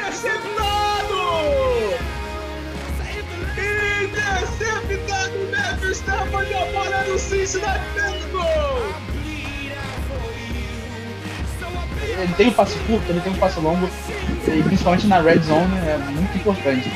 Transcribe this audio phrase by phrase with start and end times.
[0.00, 1.20] Interceptado!
[4.02, 8.94] Interceptado Matthew Stafford a bola do Cincinnati Bengals!
[12.18, 13.90] Ele tem um passe curto, ele tem um passe longo,
[14.48, 16.90] e principalmente na red zone é muito importante.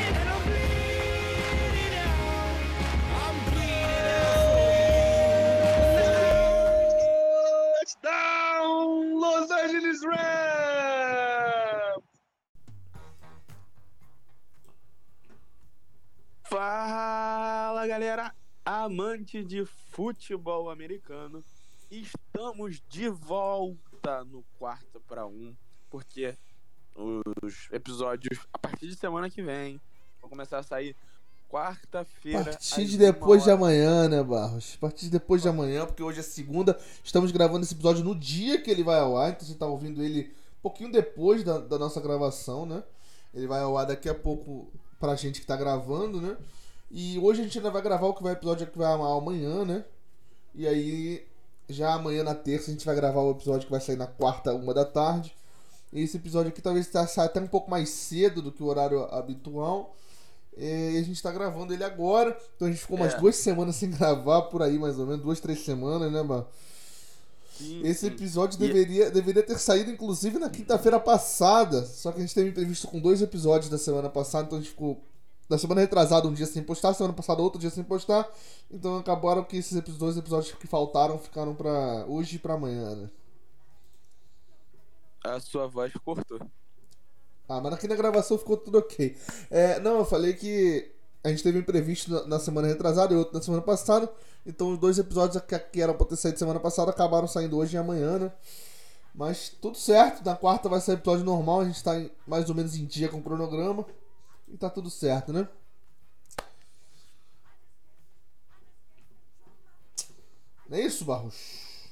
[18.85, 21.43] Amante de futebol americano,
[21.89, 25.55] estamos de volta no quarto para um,
[25.89, 26.37] porque
[26.95, 29.81] os episódios a partir de semana que vem
[30.21, 30.95] vão começar a sair
[31.47, 32.43] A quarta-feira.
[32.43, 34.75] partir às de depois de amanhã, né, Barros?
[34.77, 38.13] A partir de depois de amanhã, porque hoje é segunda, estamos gravando esse episódio no
[38.13, 41.57] dia que ele vai ao ar, então você tá ouvindo ele um pouquinho depois da,
[41.57, 42.83] da nossa gravação, né?
[43.33, 46.37] Ele vai ao ar daqui a pouco pra gente que tá gravando, né?
[46.91, 49.83] E hoje a gente ainda vai gravar o que vai episódio que vai amanhã, né?
[50.53, 51.25] E aí,
[51.67, 54.53] já amanhã na terça, a gente vai gravar o episódio que vai sair na quarta,
[54.53, 55.35] uma da tarde.
[55.91, 59.03] E esse episódio aqui talvez saia até um pouco mais cedo do que o horário
[59.13, 59.95] habitual.
[60.57, 62.37] É, E a gente tá gravando ele agora.
[62.55, 63.17] Então a gente ficou umas É.
[63.19, 65.21] duas semanas sem gravar por aí, mais ou menos.
[65.21, 66.45] Duas, três semanas, né, mano?
[67.57, 68.07] Sim, Esse sim.
[68.07, 71.85] episódio E- deveria, deveria ter saído, inclusive, na quinta-feira passada.
[71.85, 74.71] Só que a gente teve imprevisto com dois episódios da semana passada, então a gente
[74.71, 75.01] ficou.
[75.47, 78.27] Da semana retrasada, um dia sem postar, semana passada, outro dia sem postar.
[78.71, 83.09] Então acabaram que esses dois episódios que faltaram ficaram pra hoje e pra amanhã, né?
[85.23, 86.39] A sua voz cortou.
[87.47, 89.15] Ah, mas aqui na gravação ficou tudo ok.
[89.51, 90.91] É, não, eu falei que
[91.23, 94.11] a gente teve um imprevisto na, na semana retrasada e outro na semana passada.
[94.45, 97.75] Então os dois episódios que, que eram pra ter saído semana passada acabaram saindo hoje
[97.75, 98.31] e amanhã, né?
[99.13, 102.55] Mas tudo certo, na quarta vai sair episódio normal, a gente tá em- mais ou
[102.55, 103.85] menos em dia com o cronograma.
[104.55, 105.49] E tá tudo certo, né?
[110.69, 111.89] Não é isso, Barros?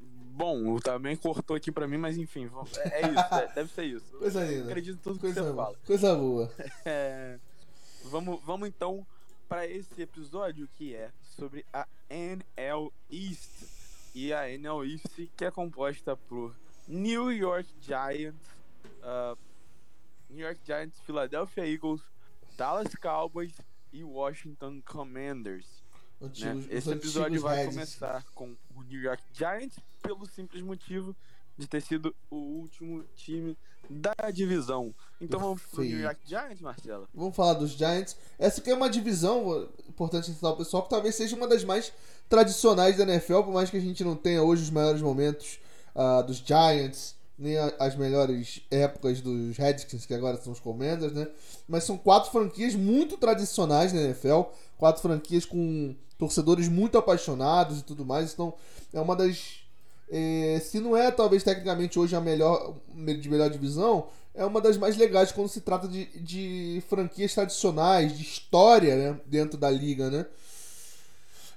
[0.00, 3.84] Bom, também cortou aqui pra mim, mas enfim, vamos- é, é isso, é- deve ser
[3.84, 4.04] isso.
[4.18, 4.64] Coisa Eu linda.
[4.70, 5.64] acredito em tudo que Coisa você boa.
[5.66, 5.76] fala.
[5.86, 6.52] Coisa boa.
[6.84, 7.38] É,
[8.06, 9.06] vamos, vamos então
[9.48, 13.48] para esse episódio que é sobre a NL East.
[14.12, 16.52] E a NL East que é composta por
[16.88, 18.34] New York Giants,
[19.04, 19.36] ah,
[20.30, 22.00] New York Giants, Philadelphia Eagles,
[22.56, 23.52] Dallas Cowboys
[23.92, 25.66] e Washington Commanders.
[26.20, 26.26] né?
[26.28, 27.74] Antigos, Esse episódio vai Reds.
[27.74, 31.14] começar com o New York Giants pelo simples motivo
[31.56, 33.56] de ter sido o último time
[33.90, 34.94] da divisão.
[35.20, 36.04] Então vamos pro New Perfeito.
[36.04, 37.08] York Giants, Marcela?
[37.14, 38.16] Vamos falar dos Giants.
[38.38, 41.92] Essa aqui é uma divisão, importante citar o pessoal, que talvez seja uma das mais
[42.28, 45.58] tradicionais da NFL, por mais que a gente não tenha hoje os melhores momentos
[45.94, 51.28] ah, dos Giants, nem as melhores épocas dos Redskins, que agora são os Commanders, né?
[51.68, 54.42] Mas são quatro franquias muito tradicionais na NFL,
[54.76, 58.52] quatro franquias com torcedores muito apaixonados e tudo mais, então
[58.92, 59.60] é uma das.
[60.10, 62.74] eh, se não é talvez tecnicamente hoje a melhor
[63.20, 68.16] de melhor divisão, é uma das mais legais quando se trata de, de franquias tradicionais,
[68.16, 70.26] de história né, dentro da liga, né?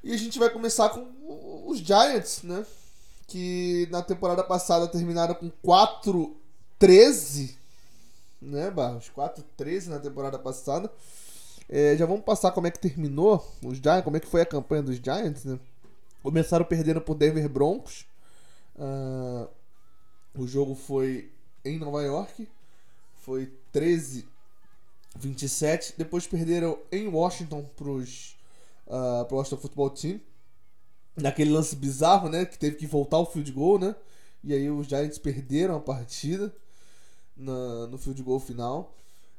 [0.03, 1.07] E a gente vai começar com
[1.67, 2.65] os Giants, né?
[3.31, 7.55] Que na temporada passada terminaram com 4-13,
[8.41, 9.09] né, Barros?
[9.15, 10.91] 4-13 na temporada passada.
[11.69, 14.45] É, já vamos passar como é que terminou os Giants, como é que foi a
[14.45, 15.57] campanha dos Giants, né?
[16.21, 18.05] Começaram perdendo por Denver Broncos.
[18.77, 19.47] Ah,
[20.37, 21.31] o jogo foi
[21.63, 22.47] em Nova York.
[23.21, 24.27] Foi 13
[25.15, 25.93] 27.
[25.97, 28.37] Depois perderam em Washington pros,
[28.87, 30.21] uh, pro Washington Football Team.
[31.15, 32.45] Naquele lance bizarro, né?
[32.45, 33.95] Que teve que voltar o field goal, né?
[34.43, 36.53] E aí os Giants perderam a partida
[37.35, 38.95] na, no field goal final.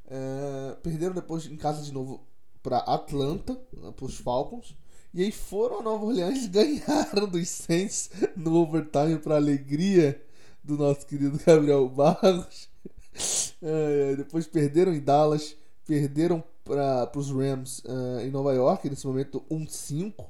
[0.07, 2.21] É, perderam depois em casa de novo
[2.63, 4.77] para Atlanta, né, pros Falcons.
[5.15, 10.23] E aí foram a Nova Orleans e ganharam dos Saints no overtime para alegria
[10.63, 12.69] do nosso querido Gabriel Barros.
[13.63, 19.45] Ai, depois perderam em Dallas, perderam para os Rams ah, em Nova York, nesse momento
[19.51, 20.25] 1-5.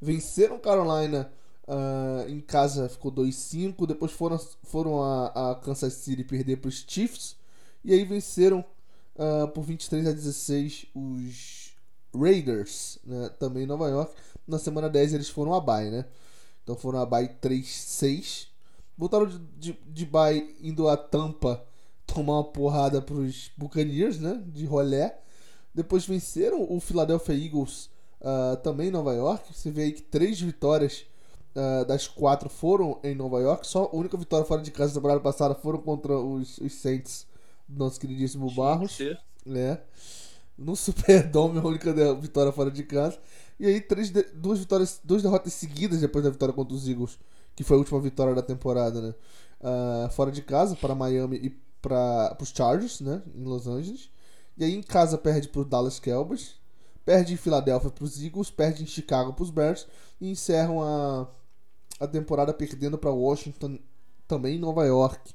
[0.00, 1.30] Venceram Carolina
[1.66, 3.86] ah, em casa, ficou 2-5.
[3.86, 7.36] Depois foram, foram a, a Kansas City perder para os Chiefs.
[7.84, 8.64] E aí venceram
[9.18, 11.76] ah, por 23 a 16 os
[12.14, 14.14] Raiders, né, também em Nova York.
[14.46, 16.06] Na semana 10 eles foram a bye, né?
[16.62, 18.46] Então foram a bye 3-6.
[18.96, 21.62] Voltaram de, de, de bye indo a Tampa
[22.06, 24.42] tomar uma porrada pros Buccaneers, né?
[24.46, 25.20] De rolé.
[25.74, 27.90] Depois venceram o Philadelphia Eagles
[28.20, 29.52] ah, também em Nova York.
[29.54, 31.04] Você vê aí que três vitórias
[31.54, 33.66] ah, das quatro foram em Nova York.
[33.66, 37.26] Só a única vitória fora de casa da temporada passada foram contra os, os Saints
[37.68, 38.96] do nosso queridíssimo que Barros.
[39.44, 39.80] né?
[40.56, 43.18] No Superdome, a única vitória fora de casa.
[43.58, 47.18] E aí, três de- duas vitórias, duas derrotas seguidas depois da vitória contra os Eagles,
[47.54, 49.14] que foi a última vitória da temporada, né?
[49.62, 53.22] Ah, fora de casa, para Miami e para os Chargers, né?
[53.34, 54.10] Em Los Angeles.
[54.58, 56.54] E aí, em casa, perde para Dallas Cowboys.
[57.06, 58.50] Perde em Filadélfia para os Eagles.
[58.50, 59.86] Perde em Chicago para os Bears.
[60.20, 61.26] E encerram a,
[62.00, 63.78] a temporada perdendo para Washington,
[64.28, 65.32] também em Nova York.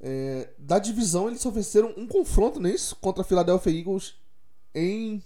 [0.00, 4.14] É, da divisão, eles só venceram um confronto nisso contra a Philadelphia Eagles
[4.74, 5.22] em,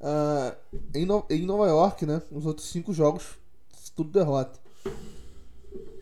[0.00, 0.56] ah,
[0.94, 2.22] em, No- em Nova York, né?
[2.30, 3.38] Os outros cinco jogos,
[3.96, 4.60] tudo derrota.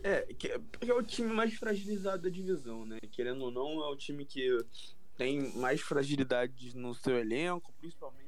[0.03, 2.99] É, é, é o time mais fragilizado da divisão, né?
[3.11, 4.63] Querendo ou não, é o time que
[5.17, 8.20] tem mais fragilidades no seu elenco, principalmente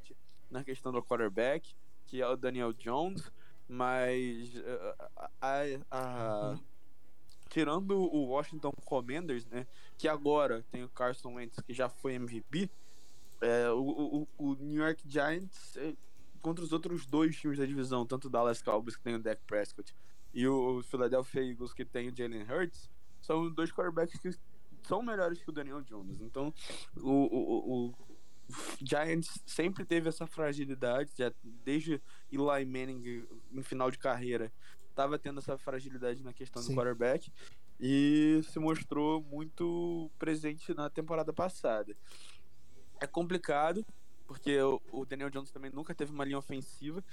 [0.53, 1.73] na questão do quarterback,
[2.05, 3.31] que é o Daniel Jones,
[3.67, 4.53] mas
[5.19, 5.61] a, a-
[5.91, 6.59] a-
[7.49, 9.67] tirando o Washington Commanders, né?
[9.97, 12.69] Que agora tem o Carson Wentz, que já foi MVP,
[13.41, 15.93] é, o, o, o New York Giants é,
[16.41, 19.41] contra os outros dois times da divisão, tanto o Dallas Cowboys, que tem o Dak
[19.45, 19.93] Prescott,
[20.33, 22.89] e o Philadelphia Eagles, que tem o Jalen Hurts,
[23.21, 24.31] são dois quarterbacks que
[24.87, 26.19] são melhores que o Daniel Jones.
[26.21, 26.53] Então,
[26.97, 27.93] o- o
[28.81, 32.01] Giants sempre teve essa fragilidade, já desde
[32.31, 34.51] Eli Manning em final de carreira,
[34.89, 36.69] estava tendo essa fragilidade na questão Sim.
[36.69, 37.31] do quarterback
[37.79, 41.95] e se mostrou muito presente na temporada passada.
[43.01, 43.85] É complicado,
[44.25, 47.03] porque o, Daniel Jones também nunca teve uma linha ofensiva,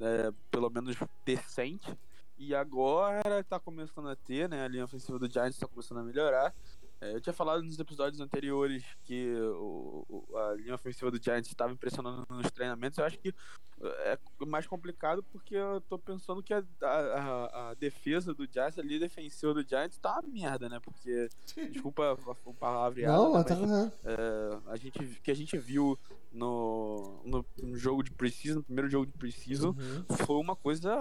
[0.00, 1.96] é, pelo menos decente.
[2.36, 4.64] E agora tá começando a ter, né?
[4.64, 6.54] A linha ofensiva do Giants tá começando a melhorar.
[7.00, 11.48] É, eu tinha falado nos episódios anteriores que o, o- a linha ofensiva do Giants
[11.48, 12.98] estava impressionando nos treinamentos.
[12.98, 13.32] Eu acho que
[13.80, 18.82] é mais complicado porque eu tô pensando que a, a, a- defesa do Giants, a
[18.82, 20.80] linha defensiva do Giants tá uma merda, né?
[20.80, 21.28] Porque,
[21.70, 23.92] desculpa a, a palavreada, Não, mas tá, né?
[24.04, 25.96] é, a gente, que a gente viu
[26.32, 30.16] no, no, no jogo de Precision, no primeiro jogo de Precision, Uhum.
[30.26, 30.92] foi uma coisa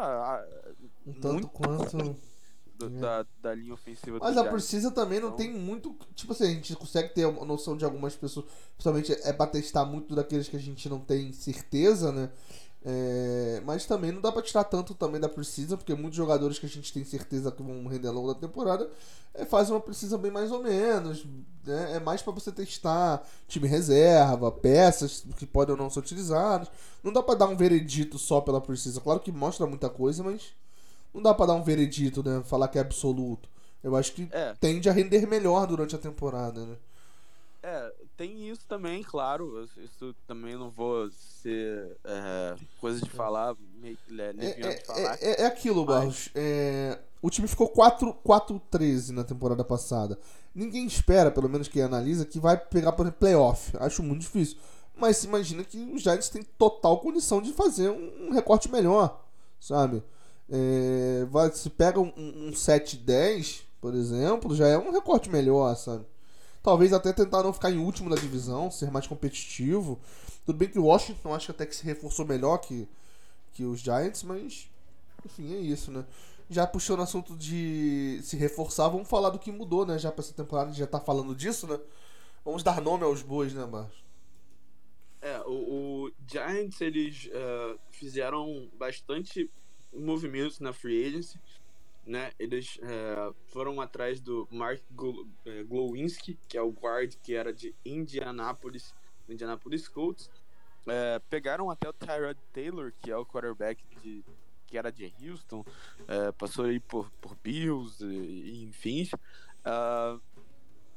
[1.08, 2.16] Um tanto muito- quanto.
[2.78, 3.00] Do- É.
[3.00, 4.44] da, da linha ofensiva Mas a.
[4.44, 5.96] Precisa também não Então- tem muito.
[6.16, 8.46] Tipo assim, a gente consegue ter uma noção de algumas pessoas.
[8.76, 12.30] Principalmente é pra testar muito daqueles que a gente não tem certeza, né?
[12.90, 16.66] É, mas também não dá pra tirar tanto também da Precisa, porque muitos jogadores que
[16.66, 18.90] a gente tem certeza que vão render ao longo da temporada
[19.34, 21.26] é, fazem uma Precisa bem mais ou menos.
[21.66, 21.96] Né?
[21.96, 26.70] É mais pra você testar time reserva, peças que podem ou não ser utilizadas.
[27.04, 29.02] Não dá pra dar um veredito só pela Precisa.
[29.02, 30.54] Claro que mostra muita coisa, mas
[31.18, 32.42] não dá pra dar um veredito, né?
[32.46, 33.50] Falar que é absoluto.
[33.84, 36.78] Eu acho que É, tende a render melhor durante a temporada, né?
[37.64, 39.68] é, tem isso também, claro.
[39.78, 44.86] Isso também não vou ser é, coisa de falar, meio que É, leviano é, de
[44.86, 45.18] falar.
[45.22, 46.30] é- é aquilo, Barros.
[46.36, 50.18] É, o time ficou 4-13 na temporada passada.
[50.54, 53.72] Ninguém espera, pelo menos quem analisa, que vai pegar, por exemplo, playoff.
[53.80, 54.58] Acho muito difícil.
[54.96, 59.24] Mas se imagina que os Giants têm total condição de fazer um recorte melhor,
[59.60, 60.02] sabe?
[60.50, 66.06] É, vai, se pega um, um 7-10, por exemplo, já é um recorte melhor, sabe?
[66.64, 70.00] Talvez até tentar não ficar em último na divisão, ser mais competitivo.
[70.46, 72.88] Tudo bem que o Washington acho que até que se reforçou melhor que,
[73.54, 74.70] que os Giants, mas
[75.26, 76.06] enfim, é isso, né?
[76.50, 80.00] Já puxando o assunto de se reforçar, vamos falar do que mudou, né?
[80.00, 81.78] Já pra essa temporada, já tá falando disso, né?
[82.44, 84.06] Vamos dar nome aos bois, né, Barros?
[85.22, 89.50] É, o, o Giants, eles eh, fizeram bastante
[89.98, 91.40] movimentos na free agency,
[92.06, 92.32] né?
[92.40, 94.82] Eles eh, foram atrás do Mark
[95.46, 98.94] eh, Glowinski, que é o guard que era de Indianapolis,
[99.28, 100.30] Indianapolis Colts.
[100.88, 104.24] Eh, pegaram até o Tyrod Taylor, que é o quarterback de,
[104.68, 105.66] que era de Houston,
[106.08, 109.10] eh, passou aí por, por Bills e, e enfim.
[109.66, 110.18] Ah,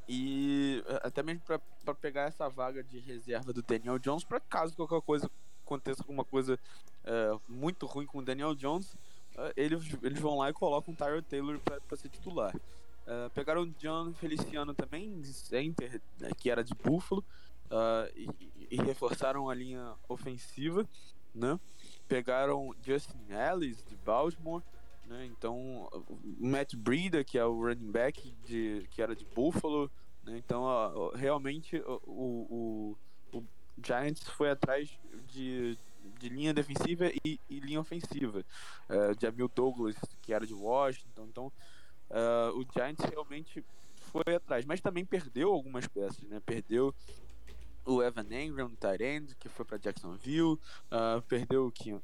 [0.08, 5.00] e até mesmo para pegar essa vaga de reserva do Daniel Jones, para caso qualquer
[5.02, 5.30] coisa
[5.64, 6.58] aconteça alguma coisa
[7.04, 8.96] eh, muito ruim com o Daniel Jones,
[9.36, 12.54] eh, eles, eles vão lá e colocam o Tyrod Taylor para ser titular.
[13.06, 17.24] Eh, pegaram o John Feliciano também, center, né, que era de Buffalo,
[18.16, 18.28] e,
[18.68, 20.88] e- reforçaram a linha ofensiva,
[21.32, 21.58] né?
[22.08, 24.60] Pegaram Justin Ellis de Baltimore,
[25.06, 25.24] né?
[25.26, 25.88] Então,
[26.38, 29.88] Matt Breida, que é o running back de, que era de Buffalo,
[30.24, 30.36] né?
[30.38, 32.96] Então, ó, realmente o,
[33.32, 33.44] o, o
[33.84, 34.90] Giants foi atrás
[35.28, 35.78] de,
[36.20, 38.44] de linha defensiva e, e linha ofensiva.
[38.88, 41.26] Uh, de Emil Douglas, que era de Washington.
[41.30, 41.52] Então,
[42.10, 43.64] eh, o Giants realmente
[44.10, 46.40] foi atrás, mas também perdeu algumas peças, né?
[46.44, 46.92] Perdeu
[47.84, 50.58] o Evan Engram, tight end, que foi para Jacksonville,
[50.90, 51.96] ah, perdeu o que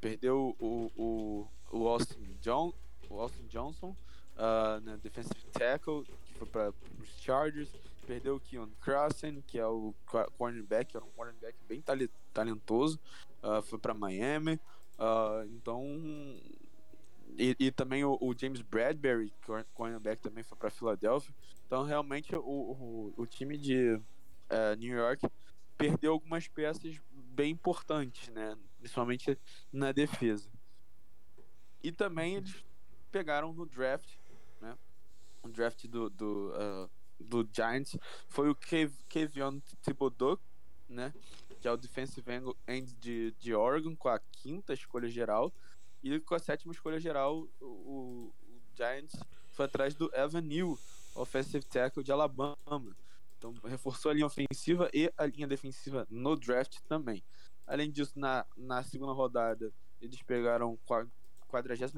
[0.00, 2.72] perdeu o, o, o Austin John,
[3.10, 3.96] Austin Johnson,
[4.36, 7.70] ah, na defensive tackle, que foi para os Chargers.
[8.06, 9.92] perdeu o Keon Crossen, que é o
[10.38, 13.00] cornerback, era um cornerback bem tale- talentoso,
[13.42, 14.58] ah, foi para Miami.
[14.98, 15.82] ah, então.
[17.38, 21.34] E, e também o, o James Bradbury, cor- cornerback, também foi para Filadélfia.
[21.66, 24.00] Então, realmente, o, o, o time de
[24.48, 25.26] eh, New York
[25.76, 28.56] perdeu algumas peças bem importantes, né?
[28.78, 29.38] Principalmente
[29.72, 30.48] na defesa.
[31.82, 32.64] E também eles
[33.12, 34.08] pegaram no draft,
[34.60, 34.76] né?
[35.42, 36.88] O draft do, do, ah,
[37.20, 40.38] do Giants foi o Kev- Kevion Thibodeau,
[40.88, 41.12] né?
[41.60, 42.24] Que é o defensive
[42.68, 45.52] end- de, de Oregon, com a quinta escolha geral.
[46.02, 48.34] E com a sétima escolha geral, o, o-
[48.76, 49.18] Giants
[49.52, 50.78] foi atrás do Evan Neal,
[51.14, 52.56] offensive tackle de Alabama.
[53.38, 57.22] Então reforçou a linha ofensiva e a linha defensiva no draft também.
[57.66, 61.06] Além disso, na, na segunda rodada, eles pegaram com a
[61.48, 61.92] 43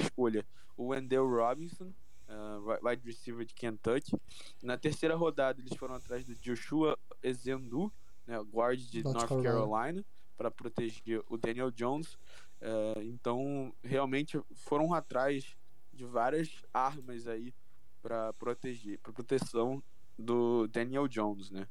[0.00, 0.44] escolha
[0.76, 1.92] o Wendell Robinson,
[2.28, 4.16] uh, wi- wide receiver de Kentucky.
[4.62, 7.92] Na terceira rodada, eles foram atrás do Joshua Ezendu,
[8.26, 9.52] né, guard de North North Carolina.
[9.52, 10.04] Carolina,
[10.36, 12.14] para proteger o Daniel Jones.
[12.60, 15.56] Uh, então, realmente foram atrás
[15.92, 17.52] de várias armas aí
[18.00, 19.82] para proteger, para proteção
[20.18, 21.66] do Daniel Jones, né?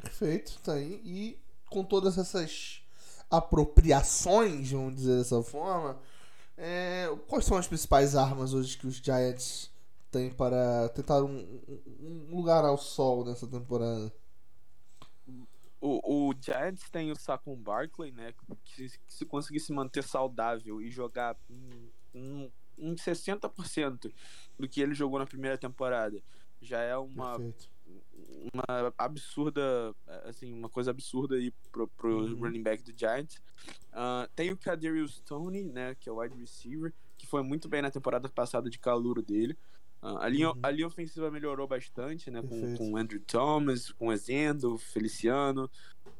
[0.00, 1.00] Perfeito, tá aí.
[1.04, 2.82] E com todas essas
[3.30, 5.98] apropriações, vamos dizer dessa forma,
[6.56, 9.70] é, quais são as principais armas hoje que os Giants
[10.10, 11.60] têm para tentar um-
[12.00, 14.12] um lugar ao sol nessa temporada?
[15.80, 18.34] O, o Giants tem o Saquon Barkley, né?
[18.64, 24.12] Que se, que se conseguir se manter saudável e jogar um, um, um 60%
[24.58, 26.22] do que ele jogou na primeira temporada,
[26.60, 27.70] já é uma, Perfeito.
[28.52, 29.94] uma absurda,
[30.24, 32.40] assim, uma coisa absurda aí pro, pro Uhum.
[32.40, 33.40] running back do Giants.
[33.92, 37.80] Ah, tem o Kadarius Tony, né, que é o wide receiver, que foi muito bem
[37.82, 39.56] na temporada passada de calouro dele.
[40.02, 40.60] Ah, a, linha, Uhum.
[40.62, 44.78] a linha ofensiva melhorou bastante, né, com, com o Andrew Thomas, com o Ezendo, o
[44.78, 45.70] Feliciano,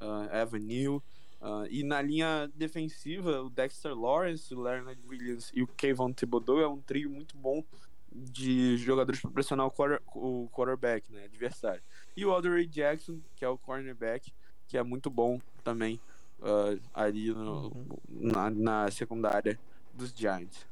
[0.00, 1.02] uh, Evan Neal.
[1.40, 6.60] Ah, e na linha defensiva, o Dexter Lawrence, o Leonard Williams e o Kayvon Thibodeau
[6.60, 7.64] é um trio muito bom
[8.12, 11.82] de jogadores para pressionar o, quarter, o quarterback, né, adversário.
[12.14, 14.30] E o Audrey Jackson, que é o cornerback,
[14.68, 15.98] que é muito bom também
[16.42, 17.86] ah, ali no- Uhum.
[18.10, 19.58] na, na secundária
[19.94, 20.66] dos Giants.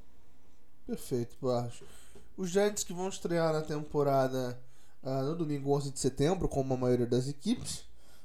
[0.87, 1.83] Perfeito, Barros.
[2.39, 4.59] Os Giants que vão estrear na temporada
[5.03, 7.85] ah, no domingo 11 de setembro, como a maioria das equipes,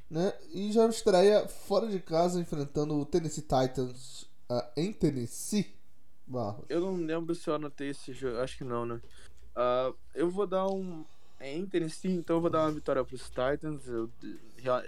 [0.09, 0.31] né?
[0.53, 5.73] E já estreia fora de casa enfrentando o Tennessee Titans ah, em Tennessee.
[6.25, 6.63] Barros.
[6.69, 9.01] Eu não lembro se eu anotei esse jogo, acho que não, né?
[9.55, 11.03] Ah, eu vou dar um.
[11.43, 13.85] É Tennessee, então eu vou dar uma vitória pros Titans.
[13.87, 14.09] Eu-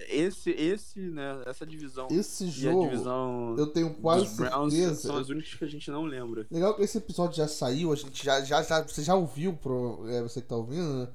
[0.08, 1.44] esse, esse, né?
[1.46, 5.02] Essa divisão Esse e a jogo divisão eu tenho quase Browns certeza.
[5.02, 6.48] são as únicas que a gente não lembra.
[6.50, 10.06] Legal que esse episódio já saiu, a gente já, já, já você já ouviu, pro,
[10.08, 11.10] é, você que tá ouvindo, né?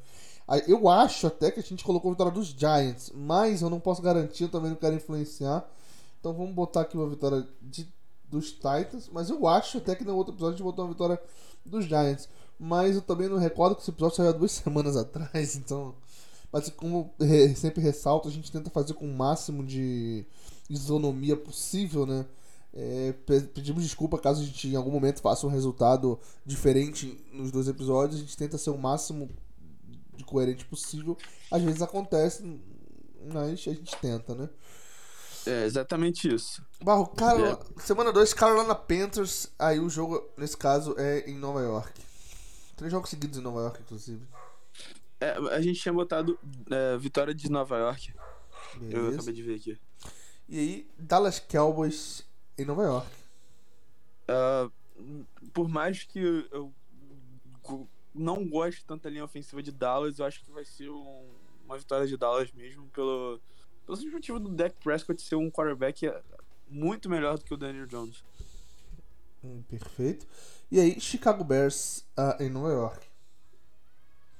[0.46, 3.80] Aí, Eu acho até que a gente colocou a vitória dos Giants, mas eu não
[3.80, 5.66] posso garantir, eu também não quero influenciar.
[6.18, 7.88] Então vamos botar aqui uma vitória de,
[8.28, 11.18] dos Titans, mas eu acho até que no outro episódio a gente botou uma vitória
[11.64, 12.28] dos Giants.
[12.62, 15.94] Mas eu também não recordo que esse episódio saiu há duas semanas atrás, então.
[16.52, 20.26] Mas como re- sempre ressalto, a gente tenta fazer com o máximo de
[20.68, 22.26] isonomia possível, né?
[22.74, 27.50] É, pe- pedimos desculpa caso a gente em algum momento faça um resultado diferente nos
[27.50, 28.16] dois episódios.
[28.20, 29.30] A gente tenta ser o máximo
[30.14, 31.16] de coerente possível.
[31.50, 32.42] Às vezes acontece,
[33.32, 34.48] mas a gente tenta, né?
[35.46, 36.62] É exatamente isso.
[36.84, 39.48] Barro, cara, semana 2, Carolina Panthers.
[39.58, 42.09] Aí o jogo, nesse caso, é em Nova York.
[42.80, 44.26] Três jogos seguidos em Nova York, inclusive.
[45.20, 46.38] É, a gente tinha botado
[46.70, 48.14] é, vitória de Nova York.
[48.76, 49.16] Eu Beleza.
[49.16, 49.78] acabei de ver aqui.
[50.48, 53.10] E aí, Dallas Cowboys em Nova York.
[54.26, 54.70] Ah,
[55.52, 56.20] por mais que
[56.50, 56.72] eu
[58.14, 61.28] não goste tanto da linha ofensiva de Dallas, eu acho que vai ser um-
[61.66, 63.38] uma vitória de Dallas mesmo, pelo,
[63.84, 66.10] pelo simples motivo do Dak Prescott ser um quarterback
[66.66, 68.24] muito melhor do que o Daniel Jones.
[69.44, 70.26] Hum, perfeito.
[70.70, 73.06] E aí, Chicago Bears ah, em Nova York.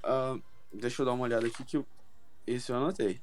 [0.03, 0.39] Ah,
[0.73, 1.87] deixa eu dar uma olhada aqui que eu,
[2.47, 3.21] esse eu anotei.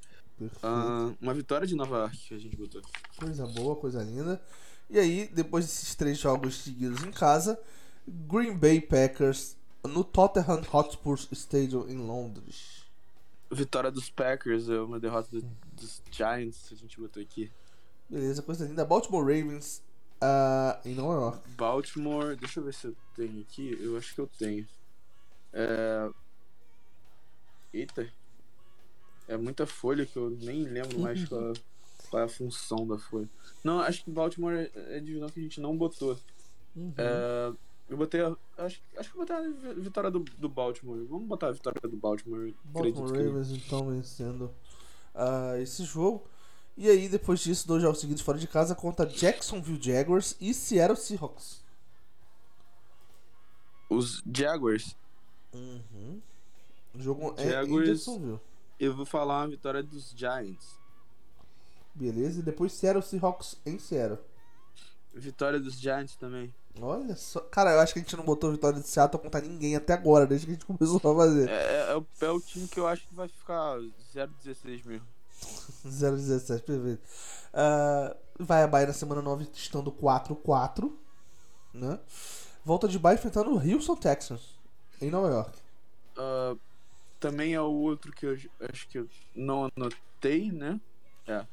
[0.62, 2.82] Ah, uma vitória de Nova York que a gente botou.
[3.18, 4.42] Coisa boa, coisa linda.
[4.90, 7.60] E aí, depois desses três jogos seguidos em casa,
[8.08, 12.84] Green Bay Packers no Tottenham Hotspur Stadium em Londres.
[13.50, 17.50] Vitória dos Packers, é uma derrota do- dos Giants, a gente botou aqui.
[18.10, 18.86] Beleza, coisa linda.
[18.86, 19.82] Baltimore Ravens
[20.22, 21.50] ah, em Nova York.
[21.58, 23.78] Baltimore, deixa eu ver se eu tenho aqui.
[23.82, 24.68] Eu acho que eu tenho.
[25.54, 26.10] É...
[27.74, 28.08] Eita.
[29.28, 31.54] É muita folha que eu nem lembro mais qual,
[32.10, 33.30] qual é a função da folha.
[33.64, 36.18] Não, acho que Baltimore é a divisão que a gente não botou.
[36.76, 36.94] Uhum.
[36.98, 37.54] É,
[37.90, 38.22] Eu botei.
[38.22, 41.06] a- Acho, acho que eu botei a vi- vitória do, do Baltimore.
[41.06, 42.54] Vamos botar a vitória do Baltimore.
[42.66, 44.52] Baltimore Ravens então vencendo
[45.14, 46.24] ah, esse jogo.
[46.78, 50.96] E aí, depois disso, dois jogos seguidos fora de casa contra Jacksonville Jaguars e Seattle
[50.98, 51.62] Seahawks.
[53.90, 54.96] Os Jaguars,
[55.54, 56.22] Uhum.
[56.94, 57.88] O jogo é em Jaguars.
[57.88, 58.40] Jacksonville.
[58.80, 60.78] eu vou falar uma vitória dos Giants.
[61.96, 64.20] Beleza, e depois Seattle Seahawks em Seattle.
[65.16, 66.54] Vitória dos Giants também.
[66.80, 67.40] Olha só.
[67.40, 70.28] Cara, eu acho que a gente não botou vitória de Seattle contra ninguém até agora,
[70.28, 71.50] desde que a gente começou a fazer.
[71.50, 73.80] É, é, o- é o time que eu acho que vai ficar
[74.14, 75.08] 0-16 mesmo.
[75.84, 77.02] 017, perfeito.
[77.54, 80.92] Ah, vai a Bahia na semana 9, estando 4-4.
[81.74, 82.00] Né?
[82.66, 84.56] Volta de Bahia enfrentando o Houston Texans,
[85.02, 85.58] em Nova York.
[86.18, 86.56] Ah,
[87.20, 88.38] também é o outro que eu
[88.72, 90.80] acho que eu não anotei, né?
[91.28, 91.46] É.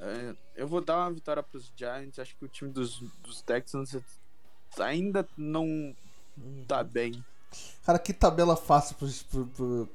[0.00, 2.18] É, eu vou dar uma vitória pros Giants.
[2.18, 3.96] Acho que o time dos, dos Texans
[4.78, 5.94] ainda não
[6.66, 7.24] tá bem.
[7.84, 9.88] Cara, que tabela fácil pro, pro-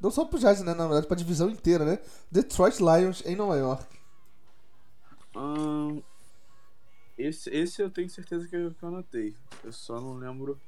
[0.00, 0.74] Não só pro Giants, né?
[0.74, 1.98] Na verdade, pra divisão inteira, né?
[2.30, 3.96] Detroit Lions em Nova York.
[7.16, 9.34] Esse, esse eu tenho certeza que eu, que eu anotei.
[9.64, 10.60] Eu só não lembro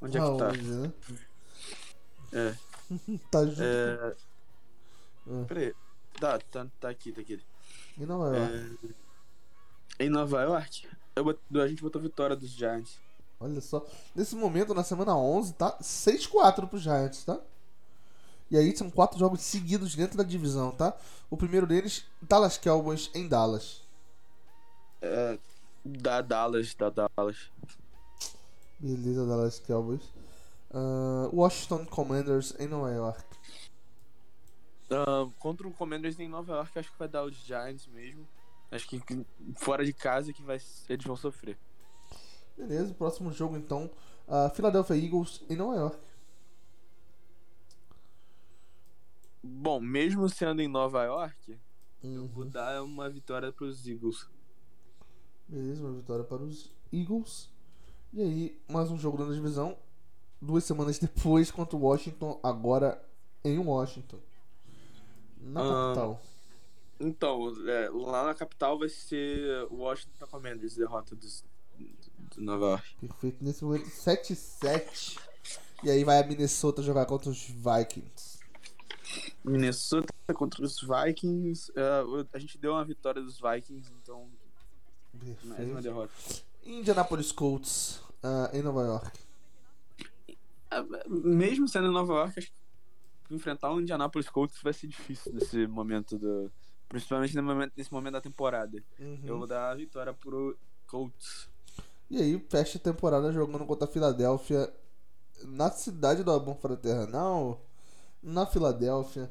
[0.00, 0.52] onde é que tá.
[0.52, 0.92] Né?
[2.32, 2.54] É.
[3.30, 3.62] Tá junto.
[3.62, 4.16] É.
[5.28, 5.44] Ah.
[5.46, 5.74] Peraí.
[6.18, 7.40] Tá, tá, tá aqui, tá aqui.
[7.98, 8.78] Em Nova York.
[9.98, 12.98] É, em Nova York, eu a gente botou vitória dos Giants.
[13.40, 13.86] Olha só.
[14.14, 17.40] Nesse momento, na semana 11, tá 6-4 pro Giants, tá?
[18.52, 20.94] E aí são quatro jogos seguidos dentro da divisão, tá?
[21.30, 23.80] O primeiro deles, Dallas Cowboys em Dallas.
[25.00, 25.38] É,
[25.82, 27.50] da Dallas, da Dallas.
[28.78, 30.02] Beleza, Dallas Cowboys.
[30.70, 33.24] Ah, Washington Commanders em Nova York.
[34.90, 38.28] Ah, contra o Commanders em Nova York, acho que vai dar os Giants mesmo.
[38.70, 39.02] Acho que
[39.56, 41.56] fora de casa que vai, eles vão sofrer.
[42.54, 43.90] Beleza, próximo jogo então.
[44.28, 46.11] ah, Philadelphia Eagles em Nova York.
[49.42, 51.58] Bom, mesmo sendo em Nova York,
[52.02, 52.50] eu vou Uhum.
[52.50, 54.26] dar uma vitória pros Eagles.
[55.48, 57.50] Beleza, uma vitória para os Eagles.
[58.12, 59.76] E aí, mais um jogo da divisão.
[60.40, 63.02] Duas semanas depois contra o Washington, agora
[63.44, 64.18] em Washington.
[65.40, 66.22] Na Ah, capital.
[67.00, 71.44] Então, é, lá na capital vai ser o Washington Commanders, derrota dos,
[72.36, 72.96] do Nova York.
[73.00, 73.42] Perfeito.
[73.44, 75.18] Nesse momento, 7-7.
[75.82, 78.21] E aí vai a Minnesota jogar contra os Vikings.
[79.44, 81.72] Minnesota contra os Vikings.
[82.06, 84.28] o- a gente deu uma vitória dos Vikings, então
[85.44, 86.12] mais uma derrota.
[86.64, 89.20] Indianapolis Colts ah, em Nova York.
[90.70, 92.52] É, Mesmo sendo em Nova York, acho
[93.26, 96.50] que enfrentar o Indianapolis Colts vai ser difícil nesse momento do.
[96.88, 97.34] Principalmente
[97.76, 98.82] nesse momento da temporada.
[98.98, 99.20] Uhum.
[99.24, 101.48] Eu vou dar a vitória pro Colts.
[102.10, 104.70] E aí, fecha a temporada jogando contra a Filadélfia
[105.44, 107.64] na cidade do Amor Fraternal,
[108.22, 109.30] na Filadélfia.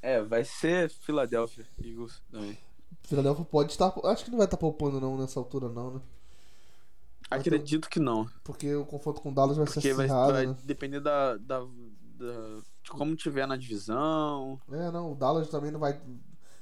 [0.00, 2.58] É, vai ser Philadelphia Eagles também.
[3.04, 3.92] Filadélfia pode estar.
[4.04, 6.00] Acho que não vai estar poupando não nessa altura, não, né?
[7.30, 8.28] Acredito que não.
[8.42, 10.56] Porque o confronto com o Dallas vai Porque ser vai, acirrado, vai né?
[10.64, 14.60] depender da, da, da- de como tiver na divisão.
[14.70, 16.00] É, não, o Dallas também não vai.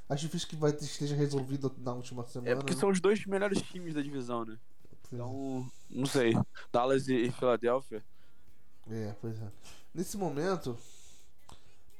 [0.09, 2.51] Acho difícil que vai, esteja resolvido na última semana.
[2.53, 2.81] É porque né?
[2.81, 4.57] são os dois melhores times da divisão, né?
[5.13, 6.35] Então, não sei.
[6.73, 8.03] Dallas e, e Philadelphia.
[8.91, 9.49] É, pois é.
[9.95, 10.77] Nesse momento,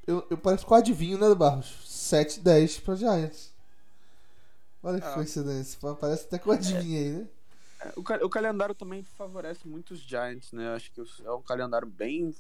[0.07, 1.67] eu, eu parece que eu adivinho, né, Barros?
[1.87, 3.53] 7-10 pra Giants.
[4.83, 5.13] Olha que Ah.
[5.15, 5.79] coincidência.
[5.81, 7.29] pa- Parece até que eu adivinhei, né?
[7.81, 10.75] É, O, o calendário também favorece muito os Giants, né?
[10.75, 12.35] Acho que é um calendário bem.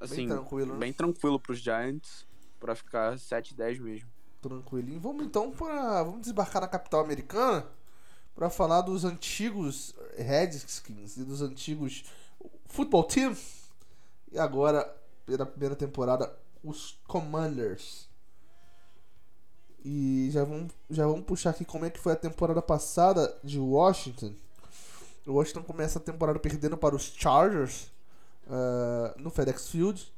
[0.00, 0.78] Assim, Bem tranquilo, né?
[0.80, 2.26] bem tranquilo pros Giants.
[2.58, 4.08] Pra ficar 7-10 mesmo.
[4.40, 4.98] Tranquilinho.
[5.00, 6.02] Vamos então para.
[6.02, 7.64] Vamos desembarcar na capital americana
[8.34, 12.04] para falar dos antigos Redskins e dos antigos
[12.66, 13.36] Football Team.
[14.32, 14.82] E agora,
[15.26, 18.08] pela primeira temporada, os Commanders.
[19.84, 23.58] E já vamos, já vamos puxar aqui como é que foi a temporada passada de
[23.58, 24.34] Washington.
[25.26, 27.92] O Washington começa a temporada perdendo para os Chargers
[28.48, 30.12] ah, no FedEx Field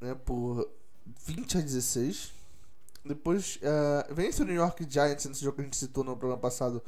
[0.00, 0.68] né, por
[1.24, 2.32] 20 a 16.
[3.04, 6.40] Depois ah, vence o New York Giants nesse jogo que a gente citou no programa
[6.40, 6.82] passado.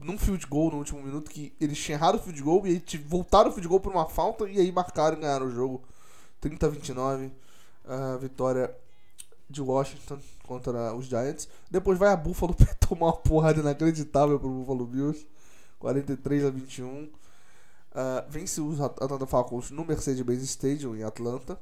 [0.00, 3.50] Num field goal no último minuto, que eles errado o field goal e aí voltaram
[3.50, 5.82] o field goal por uma falta e aí marcaram e ganharam o jogo.
[6.40, 7.30] 30 a 29.
[7.86, 8.74] A vitória
[9.48, 11.48] de Washington contra os Giants.
[11.70, 15.26] Depois vai a Buffalo pra tomar uma porrada inacreditável pro Buffalo Bills.
[15.78, 17.08] 43 a 21.
[17.92, 21.58] Ah, vence os At- Atlanta Falcons no Mercedes-Benz Stadium em Atlanta.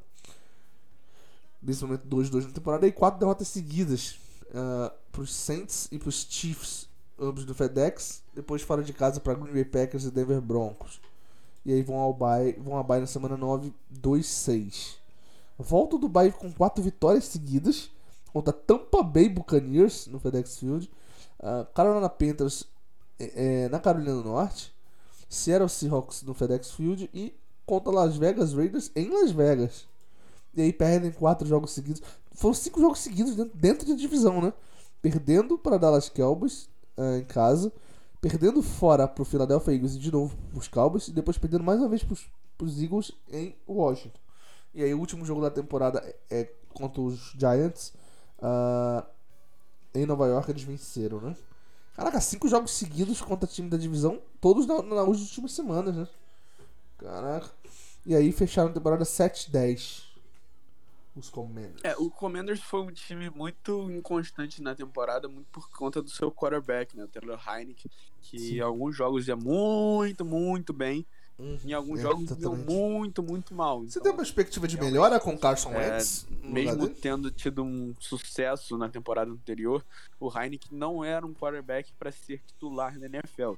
[1.63, 4.19] Nesse momento 2-2 na temporada e quatro derrotas seguidas
[4.51, 6.89] uh, pros Saints e pros Chiefs,
[7.21, 8.23] ambos do FedEx.
[8.35, 11.01] Depois fora de casa para Green Bay Packers e Denver Broncos.
[11.65, 14.97] E aí vão ao bye, vão ao bye na semana 9, 2-6.
[15.59, 17.91] Volta do bye com quatro vitórias seguidas
[18.33, 20.91] contra Tampa Bay Buccaneers no FedEx Field,
[21.41, 22.65] uh, Carolina Panthers
[23.19, 24.73] é, é, na Carolina do Norte,
[25.29, 27.35] Seattle Seahawks no FedEx Field e
[27.67, 29.87] contra Las Vegas Raiders em Las Vegas.
[30.55, 32.03] E aí perdem quatro jogos seguidos.
[32.33, 34.53] Foram cinco jogos seguidos dentro, dentro da divisão, né?
[35.03, 36.69] Perdendo para Dallas Cowboys
[37.19, 37.73] em casa,
[38.21, 41.65] perdendo fora para o Philadelphia Eagles e de novo para os Cowboys e depois perdendo
[41.65, 44.19] mais uma vez para os Eagles em Washington.
[44.75, 47.93] E aí o último jogo da temporada é, é contra os Giants
[48.39, 49.05] uh,
[49.95, 51.37] em Nova York eles venceram, né?
[51.95, 56.09] Caraca, cinco jogos seguidos contra time da divisão, todos na, nas últimas semanas, né?
[56.97, 57.51] Caraca.
[58.07, 60.08] E aí fecharam a temporada 7-10.
[61.19, 61.81] Os Commanders.
[61.83, 66.31] É, o Commanders foi um time muito inconstante na temporada, muito por conta do seu
[66.31, 67.05] quarterback, né?
[67.05, 67.91] O Taylor Heineken,
[68.23, 68.57] que Sim.
[68.57, 71.07] em alguns jogos ia muito, muito bem.
[71.39, 73.81] Uhum, em alguns jogos deu muito, muito mal.
[73.83, 76.27] Você então, tem uma perspectiva de melhora com o Carson é, Wentz?
[76.43, 79.85] mesmo tendo tido um sucesso na temporada anterior,
[80.19, 83.55] o Heineken não era um quarterback para ser titular na NFL.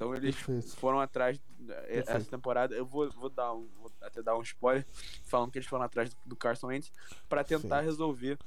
[0.00, 0.76] Então eles Perfeito.
[0.76, 2.10] foram atrás é, Perfeito.
[2.10, 2.74] essa temporada.
[2.74, 4.86] Eu vou, vou dar um, vou até dar um spoiler
[5.26, 6.90] falando que eles foram atrás do, do Carson Wentz
[7.28, 8.38] para tentar resolver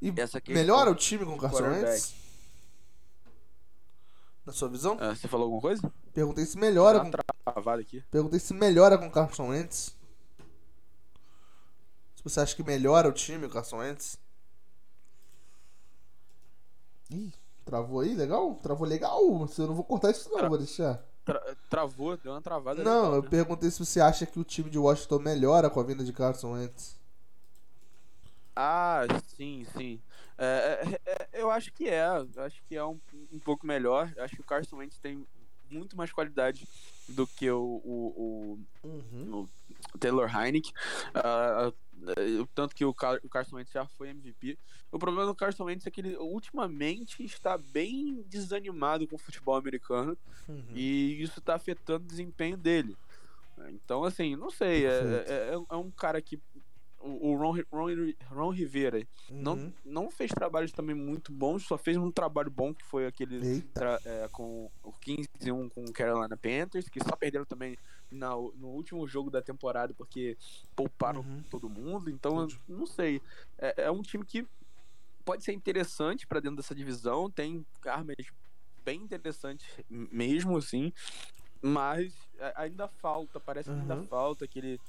[0.00, 0.62] e essa questão.
[0.62, 2.14] Melhora o time com o Carson Wentz?
[4.46, 4.94] Na sua visão?
[4.94, 5.92] Uh, você falou alguma coisa?
[6.14, 7.52] Perguntei se melhora tá com.
[7.52, 8.04] Travado aqui.
[8.08, 9.96] Perguntei se melhora com o Carson Wentz.
[12.14, 14.16] Se você acha que melhora o time, o Carson Wentz.
[17.10, 17.32] Ih,
[17.64, 18.14] Travou aí?
[18.14, 18.54] Legal?
[18.56, 19.38] Travou legal?
[19.38, 21.02] Você não vou cortar isso não, Tra vou deixar.
[21.24, 22.82] Tra travou, deu uma travada.
[22.82, 23.28] Não, legal, eu né?
[23.28, 26.52] perguntei se você acha que o time de Washington melhora com a vinda de Carson
[26.52, 27.00] Wentz.
[28.54, 29.02] Ah,
[29.36, 30.00] sim, sim.
[30.36, 32.04] É, é, é, eu acho que é.
[32.34, 32.98] Eu acho que é um,
[33.32, 34.12] um pouco melhor.
[34.16, 35.26] Eu acho que o Carson Wentz tem
[35.70, 36.66] muito mais qualidade
[37.08, 39.46] do que o, o, o, uhum.
[39.94, 40.72] o Taylor Heineck.
[41.16, 41.72] Uh,
[42.54, 44.58] tanto que o, Car o Carson Wentz já foi MVP.
[44.92, 49.56] O problema do Carson Wentz é que ele ultimamente está bem desanimado com o futebol
[49.56, 50.62] americano uhum.
[50.74, 52.94] e isso está afetando o desempenho dele.
[53.70, 56.38] Então, assim, não sei, é, é, é, um cara que
[57.00, 58.98] o, Ron, Ron, Ron Rivera
[59.30, 59.42] uhum.
[59.42, 63.62] não, não fez trabalhos também muito bons, só fez um trabalho bom que foi aquele
[63.74, 67.76] tra, é, com o 15-1 com o Carolina Panthers, que só perderam também
[68.10, 70.36] na, no último jogo da temporada porque
[70.76, 71.42] pouparam uhum.
[71.50, 72.10] todo mundo.
[72.10, 73.20] Então, não sei.
[73.58, 74.46] É, é um time que
[75.24, 78.16] pode ser interessante para dentro dessa divisão, tem armas
[78.84, 80.92] bem interessantes mesmo assim,
[81.60, 82.12] mas
[82.56, 84.06] ainda falta, parece que ainda uhum.
[84.06, 84.80] falta aquele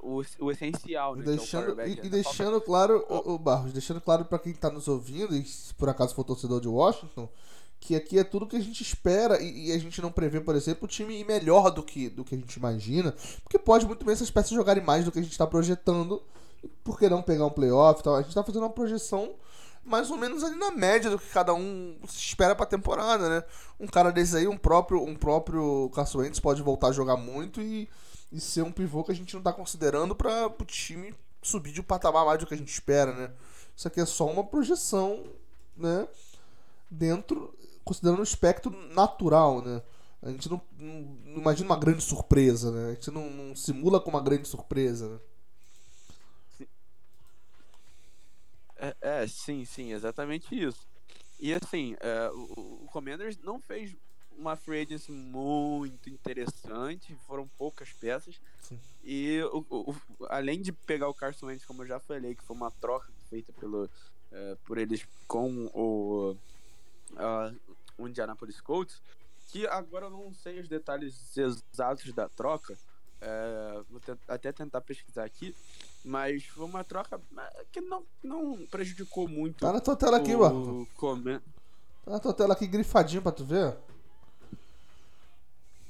[0.00, 1.24] o, o essencial, né?
[1.24, 4.88] Deixando, é e, e deixando claro, o, o, Barros, deixando claro para quem tá nos
[4.88, 7.28] ouvindo, e se por acaso for torcedor de Washington,
[7.80, 10.54] que aqui é tudo que a gente espera e, e, a gente não prevê, por
[10.54, 14.04] exemplo, o time ir melhor do que, do que a gente imagina, porque pode muito
[14.04, 16.22] bem essas peças jogarem mais do que a gente está projetando,
[16.84, 18.14] por que não pegar um playoff e tal?
[18.14, 19.34] A gente está fazendo uma projeção
[19.84, 23.44] mais ou menos ali na média do que cada um espera para a temporada, né?
[23.80, 27.88] Um cara desse aí, um próprio, um próprio Carson pode voltar a jogar muito e
[28.32, 31.80] e ser um pivô que a gente não está considerando para o time subir de
[31.80, 33.30] um patamar mais do que a gente espera, né?
[33.76, 35.24] Isso aqui é só uma projeção,
[35.76, 36.08] né?
[36.90, 39.82] Dentro, considerando o espectro natural, né?
[40.22, 42.90] A gente não, não, não imagina uma grande surpresa, né?
[42.90, 45.18] A gente não, não simula com uma grande surpresa, né?
[48.82, 50.88] É, é, sim, sim, exatamente isso.
[51.38, 53.96] E assim, é, o, o Commanders não fez
[54.36, 58.40] uma free agency muito interessante, foram poucas peças.
[58.60, 58.80] Sim.
[59.04, 59.96] E o, o,
[60.28, 63.52] além de pegar o Carson Wentz, como eu já falei, que foi uma troca feita
[63.52, 66.32] pelo, uh, por eles com o,
[67.12, 69.00] uh, o Indianapolis Colts,
[69.48, 72.76] que agora eu não sei os detalhes exatos da troca,
[73.22, 75.54] uh, vou até tentar pesquisar aqui,
[76.04, 77.20] mas foi uma troca
[77.70, 79.60] que não, não prejudicou muito.
[79.60, 80.86] Tá na tua tela aqui, mano.
[82.04, 83.76] Tá na tua tela aqui grifadinho pra tu ver.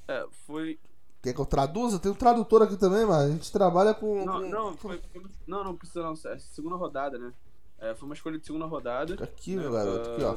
[0.07, 0.79] É, foi.
[1.23, 1.99] Quer que eu traduza?
[1.99, 4.25] Tem um tradutor aqui também, mas a gente trabalha com.
[4.25, 4.49] Não, com...
[4.49, 5.01] não, foi,
[5.47, 6.15] não, não precisa não.
[6.27, 7.33] É segunda rodada, né?
[7.79, 9.15] É, foi uma escolha de segunda rodada.
[9.23, 10.37] Aqui, meu garoto, aqui, ó.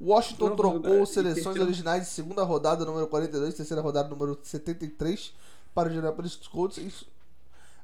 [0.00, 5.32] Washington não, trocou não, seleções originais de segunda rodada, número 42, terceira rodada, número 73,
[5.74, 6.78] para o Indianapolis Colts.
[6.78, 7.06] Isso,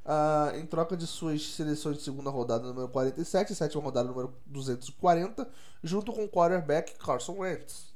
[0.04, 5.48] uh, em troca de suas seleções de segunda rodada, número 47, sétima rodada, número 240,
[5.82, 7.92] junto com o quarterback Carson Wentz.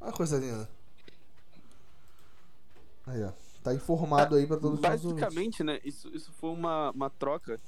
[0.00, 0.68] Uma coisa linda.
[3.06, 3.32] Aí, ó.
[3.62, 5.80] Tá informado aí para todos Basicamente, né?
[5.84, 7.60] Isso, isso foi uma, uma troca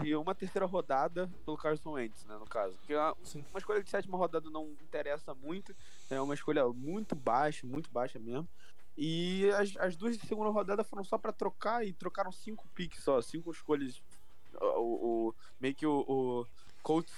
[0.00, 2.36] de uma terceira rodada pelo Carson Wentz, né?
[2.38, 2.74] No caso.
[2.78, 3.14] Porque uma,
[3.50, 5.74] uma escolha de sétima rodada não interessa muito.
[6.10, 8.48] É uma escolha muito baixa, muito baixa mesmo.
[8.96, 13.02] E as, as duas de segunda rodada foram só pra trocar e trocaram cinco picks
[13.02, 14.02] só, cinco escolhas.
[14.60, 16.46] O, o- meio que o, o
[16.82, 17.12] Colts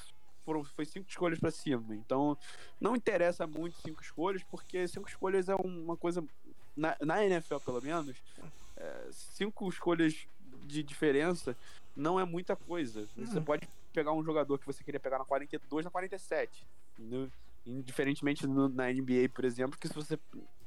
[0.44, 1.94] foram, foi cinco escolhas pra cima.
[1.94, 2.36] Então
[2.80, 6.24] não interessa muito cinco escolhas, porque cinco escolhas é uma coisa.
[6.76, 8.16] Na, na NFL, pelo menos,
[8.76, 10.26] é, cinco escolhas
[10.64, 11.56] de diferença
[11.96, 13.06] não é muita coisa.
[13.16, 13.44] Você Uhum.
[13.44, 16.66] pode pegar um jogador que você queria pegar na 42 na 47.
[16.98, 17.30] Entendeu?
[17.66, 20.18] Indiferentemente no- na NBA, por exemplo, que se você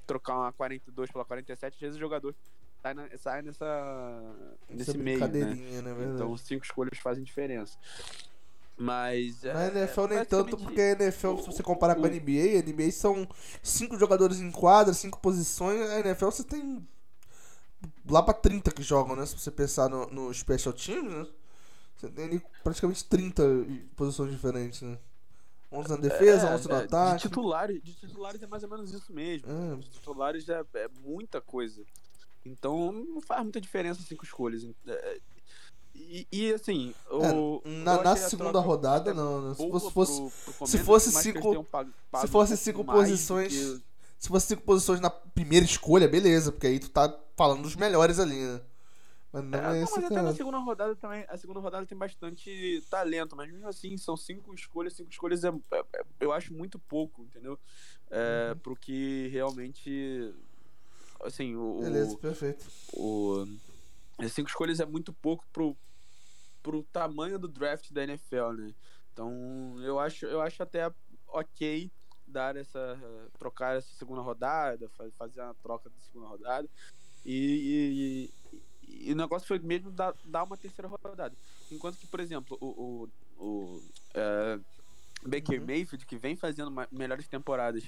[0.05, 2.33] trocar uma 42 pela 47, às vezes o jogador
[2.81, 4.35] sai, na- sai nessa,
[4.69, 5.81] nesse Essa meio, né?
[5.81, 6.11] né?
[6.15, 7.77] Então cinco escolhas fazem diferença.
[8.79, 9.41] Mas.
[9.43, 12.57] Na é, NFL nem tanto, porque a NFL, se você comparar com a o- NBA,
[12.57, 13.27] a NBA são
[13.63, 16.87] cinco jogadores em quadra, cinco posições, a NFL você tem
[18.09, 19.25] lá pra 30 que jogam, né?
[19.25, 21.27] Se você pensar no, no Special Teams, né?
[21.97, 23.43] Você tem ali praticamente 30
[23.95, 24.97] posições diferentes, né?
[25.71, 27.21] 11 na defesa, é, 11 no é, De ataque.
[27.27, 29.47] titulares, de titulares é mais ou menos isso mesmo.
[29.51, 29.75] É.
[29.77, 31.83] De titulares é, é muita coisa.
[32.45, 34.63] Então não faz muita diferença cinco escolhas.
[34.87, 35.19] É,
[35.99, 39.49] E, e, assim, o, É, na na segunda rodada, não.
[39.49, 39.55] né?
[39.55, 43.51] Se fosse, fosse, pro- pro se fosse cinco- tenham pago- pago se fosse cinco posições-
[43.51, 43.81] que-
[44.19, 48.19] se fosse cinco posições na primeira escolha, beleza, porque aí tu tá falando dos melhores
[48.19, 48.61] ali, né?
[49.31, 51.25] Mas não É, é, não, mas o até na segunda rodada também.
[51.29, 55.49] A segunda rodada tem bastante talento, mas mesmo assim, são cinco escolhas, cinco escolhas é,
[55.49, 57.59] é- é- eu acho muito pouco, entendeu?
[58.09, 58.59] É, Uhum.
[58.59, 60.33] Pro que realmente.
[61.23, 61.79] Assim, o.
[61.81, 62.65] Beleza, perfeito.
[62.93, 63.45] o,
[64.19, 65.77] as cinco escolhas é muito pouco pro,
[66.63, 68.73] pro tamanho do draft da NFL, né?
[69.13, 70.91] Então eu acho, eu acho até
[71.27, 71.91] ok
[72.25, 72.97] dar essa.
[73.37, 76.69] trocar essa segunda rodada, fa- fazer a troca da segunda rodada.
[77.27, 78.31] E,
[78.87, 81.35] e- e o negócio foi mesmo dar, dar uma terceira rodada.
[81.71, 84.59] Enquanto que, por exemplo, o, o, o é,
[85.23, 85.67] Baker Uhum.
[85.67, 87.83] Mayfield, que vem fazendo melhores temporadas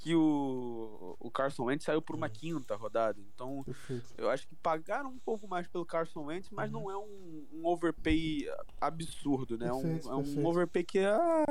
[0.00, 2.32] que o, o Carson Wentz, saiu por uma Uhum.
[2.32, 3.20] quinta rodada.
[3.32, 4.12] Então, Perfeito.
[4.18, 6.80] eu acho que pagaram um pouco mais pelo Carson Wentz, mas Uhum.
[6.80, 8.48] não é um, um overpay
[8.80, 9.68] absurdo, né?
[9.68, 10.48] É um- Perfeito, é um, perfeito.
[10.48, 11.44] overpay que é ah,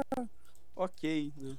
[0.75, 1.57] ok, né?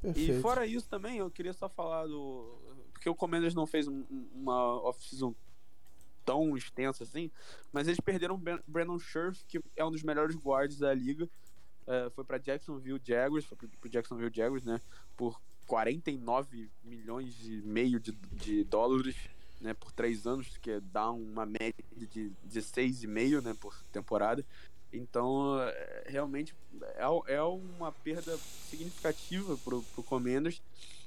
[0.00, 0.38] Perfeito.
[0.38, 2.56] E fora isso também, eu queria só falar do.
[3.04, 5.34] Porque o Commanders não fez um- um- uma off-season
[6.24, 7.30] tão extensa assim,
[7.70, 11.28] mas eles perderam Brandon Scherf, que é um dos melhores guards da liga.
[11.86, 14.80] É, foi pra Jacksonville Jaguars, foi pro, Jacksonville Jaguars, né?
[15.18, 19.16] Por 49 milhões e meio de, de dólares,
[19.60, 19.74] né?
[19.74, 23.54] Por três anos, que dá uma média de 16,5, né?
[23.60, 24.42] Por temporada.
[24.90, 28.34] Então, é, realmente, é, é uma perda
[28.70, 30.62] significativa pro, pro Commanders.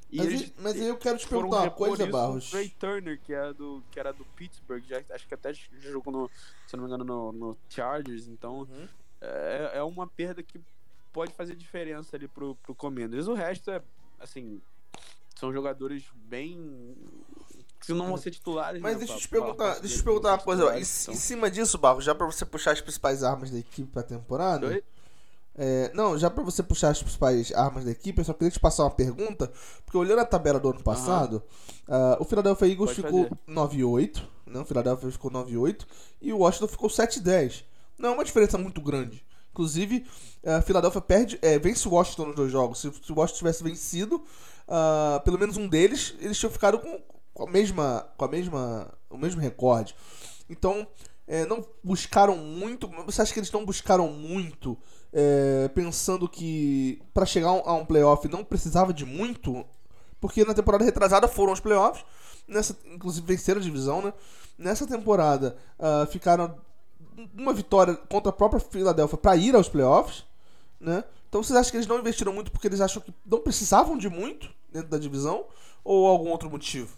[0.09, 2.47] E Mas, eles aí- mas eu quero te perguntar uma coisa, Barros.
[2.47, 6.13] o Trey Turner, que, é do, que era do Pittsburgh, já, acho que até jogou,
[6.13, 6.31] no,
[6.65, 8.27] se eu não me engano, no, no Chargers.
[8.27, 8.87] Então, Uhum.
[9.19, 10.61] é, é uma perda que
[11.11, 13.27] pode fazer diferença ali pro, pro Commanders.
[13.27, 13.81] O resto é,
[14.19, 14.61] assim,
[15.35, 16.95] são jogadores bem.
[17.81, 18.81] que não vão ser titulares.
[18.81, 20.61] Mas né, deixa eu te perguntar, deixa eu te perguntar uma coisa.
[20.61, 21.15] Em, titulares, em então.
[21.21, 24.67] cima disso, Barros, já pra você puxar as principais armas da equipe pra temporada.
[24.67, 24.83] Oi?
[25.57, 28.59] É, não, já pra você puxar as principais armas da equipe, eu só queria te
[28.59, 29.51] passar uma pergunta,
[29.83, 31.41] porque olhando a tabela do ano passado,
[31.87, 33.77] ah, o Philadelphia Eagles Pode ficou fazer.
[33.79, 34.59] 9-8, né?
[34.59, 35.85] O Philadelphia ficou 9-8
[36.21, 37.63] e o Washington ficou 7-10.
[37.97, 39.25] Não é uma diferença muito grande.
[39.51, 40.05] Inclusive,
[40.45, 42.79] a Philadelphia perde, é, vence o Washington nos dois jogos.
[42.79, 44.23] Se, se o Washington tivesse vencido,
[44.67, 47.01] ah, pelo menos um deles, eles tinham ficado com,
[47.33, 49.95] com a mesma, com a mesma, o mesmo recorde.
[50.47, 50.87] Então,
[51.27, 52.87] é, não buscaram muito.
[53.05, 54.77] Você acha que eles não buscaram muito,
[55.13, 59.65] é, pensando que para chegar a um- playoff não precisava de muito?
[60.19, 62.03] Porque na temporada retrasada foram os playoffs,
[62.47, 64.13] nessa, inclusive venceram a divisão, né?
[64.57, 66.55] Nessa temporada ah, ficaram
[67.37, 70.25] uma vitória contra a própria Philadelphia para ir aos playoffs,
[70.79, 71.03] né?
[71.29, 74.09] Então vocês acham que eles não investiram muito porque eles acham que não precisavam de
[74.09, 75.45] muito dentro da divisão
[75.83, 76.95] ou algum outro motivo?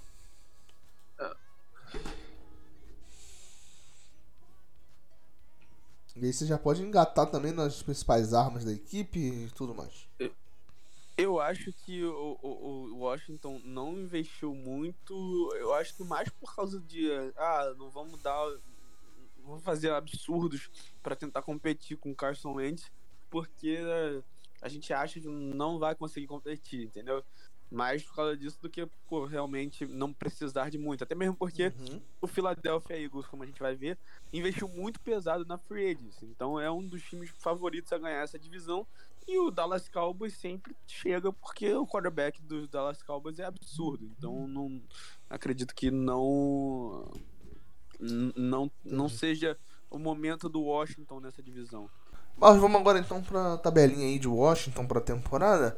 [6.22, 10.08] E aí você já pode engatar também nas principais armas da equipe e tudo mais.
[11.18, 12.50] Eu acho que o, o,
[12.94, 15.54] o Washington não investiu muito.
[15.56, 17.10] Eu acho que mais por causa de.
[17.36, 18.46] Ah, não vamos dar.
[19.44, 20.70] Vamos fazer absurdos
[21.02, 22.92] para tentar competir com o Carson Wentz,
[23.30, 24.22] porque eh,
[24.62, 27.24] a gente acha que não vai conseguir competir, entendeu?
[27.72, 31.04] Mais por causa disso do que por realmente não precisar de muito.
[31.04, 32.02] Até mesmo porque Uhum.
[32.22, 33.98] o Philadelphia Eagles, como a gente vai ver,
[34.34, 36.26] investiu muito pesado na Free Agency.
[36.26, 38.88] Então é um dos times favoritos a ganhar essa divisão.
[39.28, 44.10] E o Dallas Cowboys sempre chega porque o quarterback dos Dallas Cowboys é absurdo.
[44.18, 44.82] Então não
[45.30, 47.12] acredito que não
[48.00, 49.58] não não seja
[49.92, 51.90] o momento do Washington nessa divisão.
[52.38, 55.78] Mas vamos agora então pra tabelinha aí de Washington pra temporada.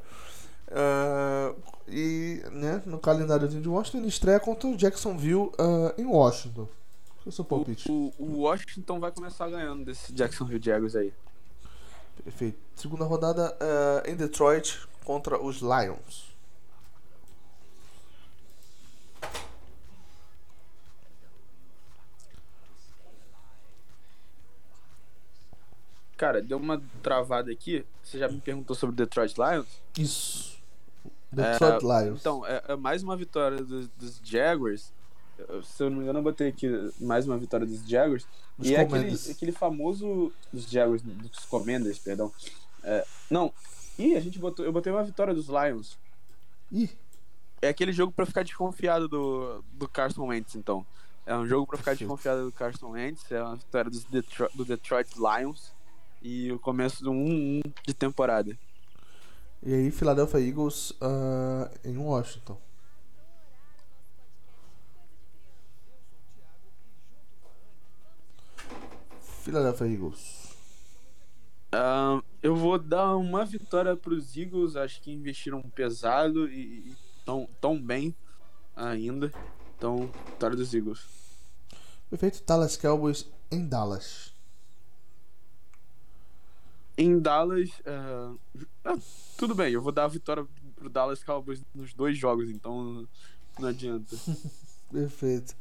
[0.73, 1.53] Ah,
[1.87, 6.65] e né, no calendáriozinho de Washington, ele estreia contra o Jacksonville ah, em Washington.
[6.65, 7.91] Qual é o seu palpite?
[7.91, 11.13] O, o Washington vai começar ganhando desse Jacksonville Jaguars aí.
[12.23, 12.57] Perfeito.
[12.75, 16.31] Segunda rodada ah, em Detroit contra os Lions.
[26.15, 27.83] Cara, deu uma travada aqui.
[28.03, 29.81] Você já me perguntou sobre o Detroit Lions?
[29.97, 30.60] Isso.
[31.31, 32.19] Detroit Lions.
[32.19, 34.91] Então, é, é mais uma vitória dos, dos Jaguars.
[35.63, 36.67] Se eu não me engano, eu botei aqui
[36.99, 38.27] mais uma vitória dos Jaguars.
[38.57, 40.31] Dos e é aquele, aquele famoso.
[40.53, 42.31] Dos Jaguars, dos Commanders, perdão.
[42.83, 43.51] É, não.
[43.97, 44.63] Ih, a gente botou.
[44.65, 45.97] Eu botei uma vitória dos Lions.
[46.71, 46.89] Ih,
[47.61, 50.85] É aquele jogo pra ficar desconfiado do, do Carson Wentz, então.
[51.25, 53.31] É um jogo pra ficar desconfiado do Carson Wentz.
[53.31, 55.71] É uma vitória dos Detro- do Detroit Lions.
[56.21, 58.55] E o começo do 1-1 de temporada.
[59.63, 62.57] E aí Philadelphia Eagles ah, em Washington.
[69.41, 70.55] Philadelphia Eagles.
[71.71, 74.75] Ahn, eu vou dar uma vitória pros Eagles.
[74.75, 76.95] Acho que investiram pesado e, e
[77.25, 78.15] tão, tão bem
[78.75, 79.31] ainda.
[79.77, 81.05] Então, vitória dos Eagles.
[82.09, 82.43] Perfeito.
[82.45, 84.30] Dallas Cowboys em Dallas.
[87.01, 88.31] Em Dallas, ah,
[88.85, 88.97] ah,
[89.35, 93.07] tudo bem, eu vou dar a vitória pro Dallas Cowboys nos dois jogos, então
[93.57, 94.15] não adianta.
[94.93, 95.55] Perfeito.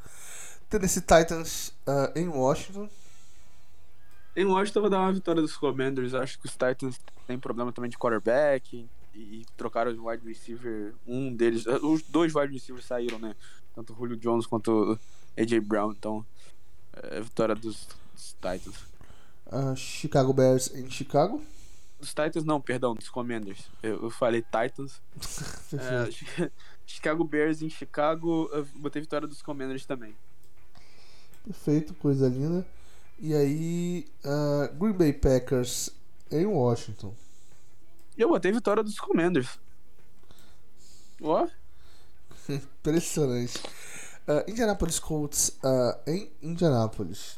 [0.68, 2.90] Tennessee Titans ah, em Washington.
[4.36, 6.12] Em Washington, eu vou dar uma vitória dos Commanders.
[6.12, 10.92] Acho que os Titans têm problema também de quarterback e, e trocaram os wide receiver.
[11.06, 13.34] Um deles, os dois wide receivers saíram, né?
[13.74, 14.98] Tanto o Julio Jones quanto o
[15.40, 15.92] AJ Brown.
[15.92, 16.22] Então,
[16.92, 18.89] é vitória dos, dos Titans.
[19.50, 21.42] Ah, Chicago Bears em Chicago.
[21.98, 23.68] Dos Titans, não, perdão, dos Commanders.
[23.82, 25.00] Eu, eu falei Titans.
[26.10, 26.52] Chi-
[26.86, 28.48] Chicago Bears em Chicago.
[28.52, 30.14] Eu botei vitória dos Commanders também.
[31.44, 32.66] Perfeito, coisa linda.
[33.18, 35.90] E aí, ah, Green Bay Packers
[36.30, 37.14] em Washington.
[38.16, 39.58] Eu botei vitória dos Commanders.
[41.22, 41.46] Ó,
[42.48, 43.60] Impressionante.
[44.26, 47.36] Ah, Indianapolis Colts ah, em Indianapolis.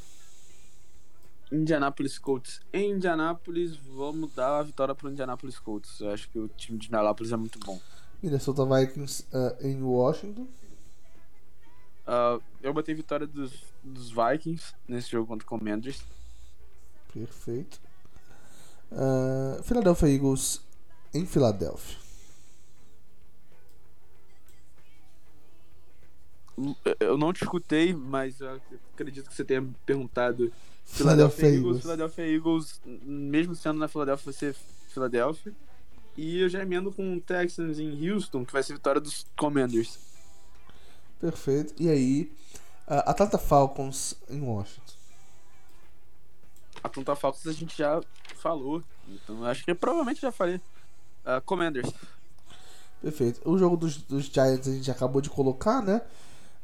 [1.53, 2.61] Indianapolis Colts.
[2.73, 6.01] Em Indianapolis, vamos dar a vitória pro Indianapolis Colts.
[6.01, 7.79] Eu acho que o time de Indianapolis é muito bom.
[8.23, 10.49] Minnesota Vikings ah, em Washington.
[12.07, 16.03] Ah, eu botei vitória dos, dos Vikings nesse jogo contra o Commanders.
[17.13, 17.79] Perfeito.
[18.91, 20.63] Ah, Philadelphia Eagles
[21.13, 21.99] em Filadélfia.
[27.01, 28.61] Eu não te escutei, mas eu
[28.93, 30.53] acredito que você tenha perguntado.
[30.85, 31.83] Philadelphia Eagles.
[31.83, 34.57] Philadelphia Eagles, mesmo sendo na Philadelphia, vai ser
[34.89, 35.53] Philadelphia.
[36.17, 39.99] E eu já emendo com o Texans em Houston, que vai ser vitória dos Commanders.
[41.19, 41.75] Perfeito.
[41.79, 42.33] E aí,
[42.87, 44.93] Atlanta Falcons em Washington.
[46.83, 48.03] Atlanta Falcons a gente já
[48.37, 48.83] falou.
[49.09, 50.61] Então acho que eu provavelmente já falei.
[51.25, 51.91] Ah, Commanders.
[53.01, 53.41] Perfeito.
[53.49, 56.03] O jogo dos, dos Giants a gente acabou de colocar, né?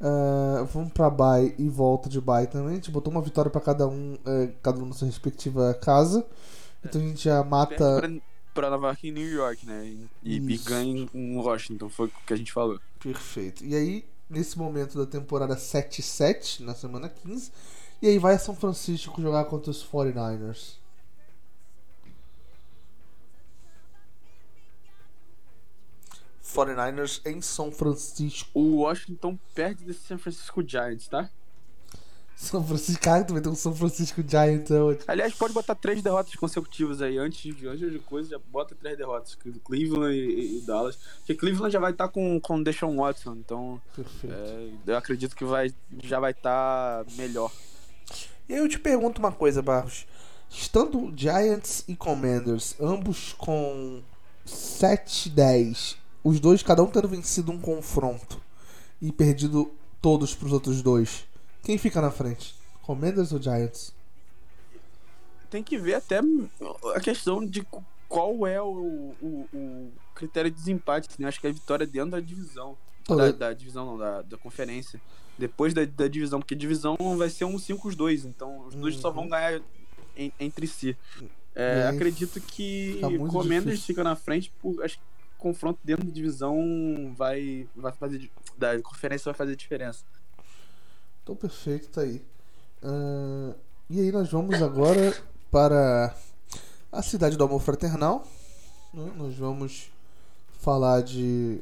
[0.01, 2.73] Ah, vamos pra bye e volta de bye também.
[2.73, 6.25] A gente botou uma vitória pra cada um, eh, cada um na sua respectiva casa.
[6.85, 8.01] Então a gente já mata.
[8.01, 8.11] pra,
[8.55, 9.87] pra Nova York em New York, né?
[9.87, 12.79] E, e ganha em Washington, foi o que a gente falou.
[13.01, 13.65] Perfeito.
[13.65, 17.51] E aí, nesse momento da temporada 7-7, na semana 15.
[18.01, 20.77] E aí vai a São Francisco jogar contra os 49ers.
[26.99, 28.49] Ers em São Francisco.
[28.55, 31.31] O Washington perde desse San Francisco Giants, tá?
[32.39, 35.01] São Francisco, cara, tu vai ter um São Francisco Giants é hoje.
[35.09, 37.19] Aliás, pode botar três derrotas consecutivas aí.
[37.19, 39.37] Antes de, antes de coisa, já bota três derrotas.
[39.65, 40.97] Cleveland e, e Dallas.
[41.19, 43.33] Porque Cleveland já vai estar com, com o Deshaun Watson.
[43.33, 44.33] Então, Perfeito.
[44.33, 47.51] é, eu acredito que vai, já vai estar melhor.
[48.49, 50.07] E aí eu te pergunto uma coisa, Barros.
[50.49, 54.01] Estando Giants e Commanders, ambos com
[54.47, 55.97] 7-10,
[56.29, 58.41] os dois, cada um tendo vencido um confronto
[59.01, 59.71] e perdido
[60.03, 61.25] todos pros outros dois,
[61.63, 62.55] quem fica na frente?
[62.83, 63.93] Commanders ou Giants?
[65.51, 66.21] Tem que ver até
[66.95, 67.67] a questão de
[68.09, 71.09] qual é o, o, o critério de desempate.
[71.19, 71.27] Né?
[71.29, 72.77] Acho que é a vitória dentro da divisão.
[73.09, 75.01] Da, da divisão, não, da, da conferência.
[75.39, 78.97] Depois da, da divisão, porque divisão vai ser um 5 os dois, então os dois
[78.97, 79.15] só Uhum.
[79.15, 79.61] vão ganhar
[80.17, 80.95] en- entre si.
[81.55, 83.87] É, acredito que Commanders difícil.
[83.87, 84.99] fica na frente, por, acho
[85.39, 88.31] confronto dentro da divisão vai, vai fazer.
[88.59, 90.05] Da conferência vai fazer diferença.
[91.23, 92.23] Então perfeito, tá aí.
[92.83, 93.55] Ah,
[93.89, 95.17] e aí nós vamos agora
[95.51, 96.15] para
[96.93, 98.27] a cidade do amor fraternal.
[98.93, 99.13] né?
[99.17, 99.91] Nós vamos
[100.59, 101.61] falar de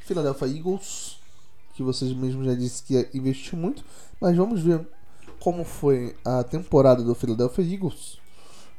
[0.00, 1.20] Philadelphia Eagles,
[1.74, 3.84] que vocês mesmos já disse que ia investir muito,
[4.20, 4.86] mas vamos ver
[5.38, 8.21] como foi a temporada do Philadelphia Eagles.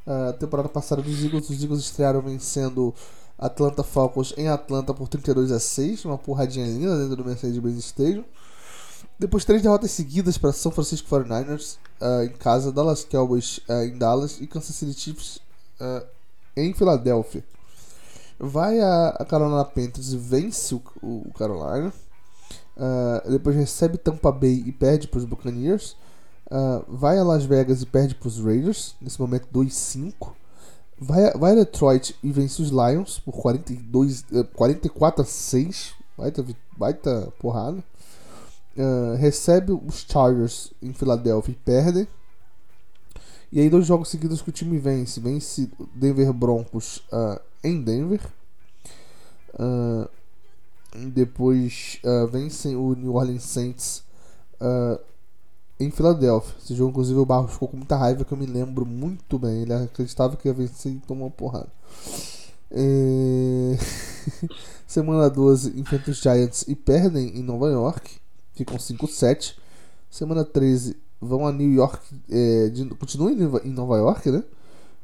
[0.06, 2.94] A temporada passada dos Eagles, os Eagles estrearam vencendo
[3.38, 8.24] Atlanta Falcons em Atlanta por 32 a 6, uma porradinha linda dentro do Mercedes-Benz Stadium.
[9.18, 13.96] Depois três derrotas seguidas para São Francisco 49ers uh, em casa, Dallas Cowboys uh, em
[13.96, 15.36] Dallas e Kansas City Chiefs
[15.80, 16.04] uh,
[16.56, 17.44] em Filadélfia.
[18.38, 21.92] Vai a, a Carolina Panthers e vence o, o Carolina.
[23.30, 25.96] depois recebe Tampa Bay e perde para os Buccaneers.
[26.88, 30.32] Vai a Las Vegas e perde para os Raiders, nesse momento 2-5.
[30.98, 34.24] Vai, vai a Detroit e vence os Lions por 42,
[34.54, 35.94] 44 a 6.
[36.16, 37.82] Baita, baita porrada.
[38.76, 42.08] Uh, recebe os Chargers em Filadélfia e perdem.
[43.52, 45.20] E aí dois jogos seguidos que o time vence.
[45.20, 48.20] Vence Denver Broncos uh, em Denver.
[49.54, 50.08] Uh,
[51.12, 54.04] depois vencem o New Orleans Saints
[55.78, 56.54] em Filadélfia.
[56.62, 59.62] Esse jogo, inclusive, o Barros ficou com muita raiva que eu me lembro muito bem.
[59.62, 61.68] Ele acreditava que ia vencer e tomou uma porrada.
[62.70, 63.78] É...
[64.86, 69.54] Semana 12 enfrenta os Giants e perdem em Nova York ficam 5-7.
[70.10, 72.00] Semana 13 vão a New York,
[72.30, 73.30] é, de, continuam
[73.64, 74.44] em Nova York, né?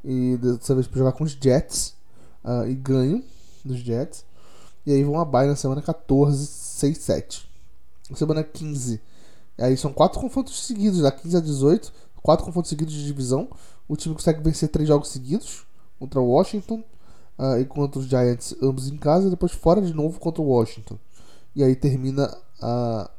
[0.03, 1.93] E dessa vez para jogar com os Jets
[2.43, 3.23] uh, e ganham
[3.63, 4.25] dos Jets.
[4.85, 7.49] E aí vão a bye na semana 14, 6, 7.
[8.15, 8.99] Semana 15,
[9.61, 13.47] aí são quatro confrontos seguidos, da 15 a 18, quatro confrontos seguidos de divisão.
[13.87, 15.65] O time consegue vencer três jogos seguidos
[15.99, 16.83] contra o Washington
[17.37, 20.47] uh, e contra os Giants, ambos em casa, e depois fora de novo contra o
[20.47, 20.97] Washington.
[21.55, 23.09] E aí termina a,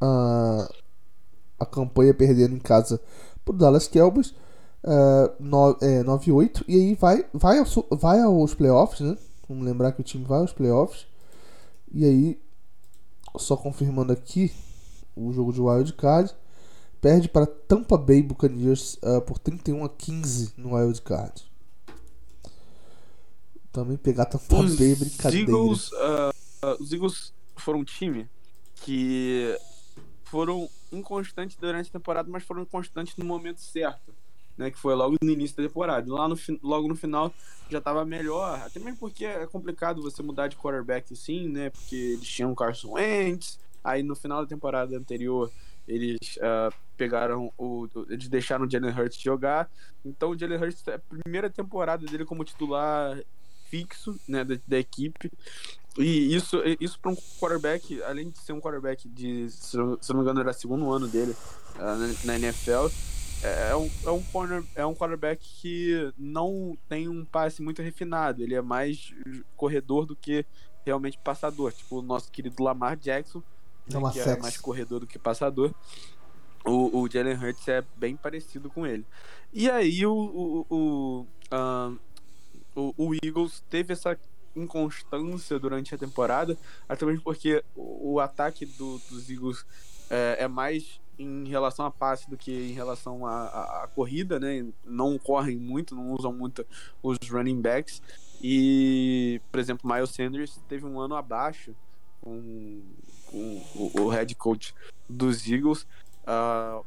[0.00, 0.68] a,
[1.60, 3.00] a campanha perdendo em casa
[3.44, 4.34] pro Dallas Cowboys.
[4.84, 9.18] Uh, é, 9-8 e aí vai, vai, aos, vai aos playoffs, né?
[9.48, 11.06] Vamos lembrar que o time vai aos playoffs.
[11.92, 12.40] E aí,
[13.36, 14.52] só confirmando aqui
[15.18, 16.34] o jogo de wild card,
[17.00, 21.48] perde para Tampa Bay Buccaneers uh, por 31 a 15 no wild card.
[23.72, 25.50] Também pegar Tampa os Bay brincadeira.
[25.50, 28.28] Eagles, uh, os Eagles foram um time
[28.76, 29.56] que
[30.24, 34.16] foram inconstantes durante a temporada, mas foram constantes no momento certo.
[34.56, 36.12] Né, que foi logo no início da temporada.
[36.12, 37.32] Lá no, logo no final
[37.70, 41.70] já estava melhor, até mesmo porque é complicado você mudar de quarterback assim, né?
[41.70, 45.50] Porque eles tinham Carson Wentz, aí no final da temporada anterior
[45.88, 47.88] eles uh, pegaram o.
[48.10, 49.70] Eles deixaram o Jalen Hurts jogar.
[50.04, 53.18] Então o Jalen Hurts, é a primeira temporada dele como titular
[53.70, 55.30] fixo né, da, da equipe.
[55.96, 60.20] E isso, isso para um quarterback, além de ser um quarterback de, se não, me
[60.20, 61.34] engano, era segundo ano dele
[61.76, 62.86] uh, na, na, NFL,
[63.42, 67.82] é, é um, é, um corner, é um quarterback que não tem um passe muito
[67.82, 68.42] refinado.
[68.42, 69.12] Ele é mais
[69.56, 70.44] corredor do que
[70.84, 71.72] realmente passador.
[71.72, 73.42] Tipo o nosso querido Lamar Jackson,
[73.88, 75.72] né, que é mais corredor do que passador.
[76.64, 79.06] O, o Jalen Hurts é bem parecido com ele.
[79.52, 81.98] E aí o, o, o, uh,
[82.74, 84.18] o, o Eagles teve essa
[84.54, 86.58] inconstância durante a temporada,
[86.88, 89.64] até mesmo porque o, o ataque do, dos Eagles
[90.10, 94.64] é, é, mais em relação a passe do que em relação à corrida, né?
[94.84, 96.64] Não correm muito, não usam muito
[97.02, 98.00] os running backs.
[98.40, 101.74] E, por exemplo, Miles Sanders teve um ano abaixo
[102.20, 102.80] com,
[103.32, 104.74] o, o, head coach
[105.08, 105.86] dos Eagles,
[106.24, 106.84] uh,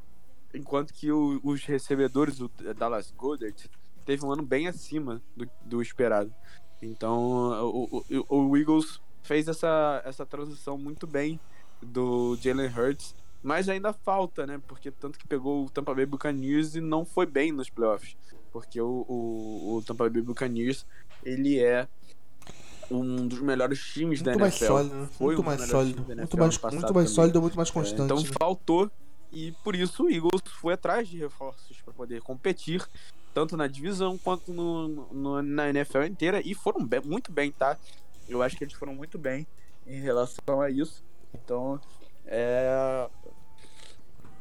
[0.53, 3.69] enquanto que o, os recebedores, o Dallas Goddard,
[4.05, 6.33] teve um ano bem acima do, do esperado.
[6.81, 7.21] Então,
[7.63, 11.39] o, o, o, Eagles fez essa, essa transição muito bem
[11.81, 14.61] do Jalen Hurts, mas ainda falta, né?
[14.67, 18.15] Porque tanto que pegou o Tampa Bay Buccaneers e não foi bem nos playoffs.
[18.51, 20.85] Porque o, o, o Tampa Bay Buccaneers,
[21.23, 21.87] ele é
[22.91, 24.65] um dos melhores times muito da NFL.
[24.65, 25.09] Sólido, né?
[25.17, 28.01] Foi muito mais sólido, muito mais, muito mais sólido, muito mais constante.
[28.01, 28.91] É, então faltou
[29.31, 32.85] e por isso o Eagles foi atrás de reforços para poder competir
[33.33, 37.77] tanto na divisão quanto no, no na NFL inteira, e foram bem, muito bem, tá?
[38.27, 39.47] Eu acho que eles foram muito bem
[39.87, 41.03] em relação a isso.
[41.33, 41.79] Então,
[42.25, 43.07] é,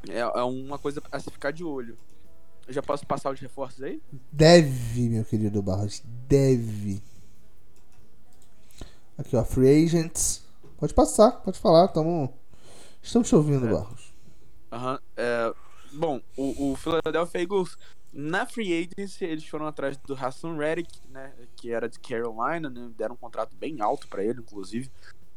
[0.08, 1.96] é, é uma coisa a se ficar de olho.
[2.66, 4.00] Eu já posso passar os reforços aí?
[4.30, 7.02] Deve, meu querido Barros, deve.
[9.20, 10.42] Aqui, ó, Free Agents.
[10.78, 12.32] Pode passar, pode falar, tamo...
[13.02, 13.70] estamos te ouvindo, é.
[13.70, 14.14] Barros.
[14.72, 15.54] Uhum, é,
[15.92, 17.76] bom, o, o Philadelphia Eagles
[18.12, 22.90] na free agency, eles foram atrás do Hassan Reddick, né, que era de Carolina, né,
[22.96, 24.90] deram um contrato bem alto para ele, inclusive.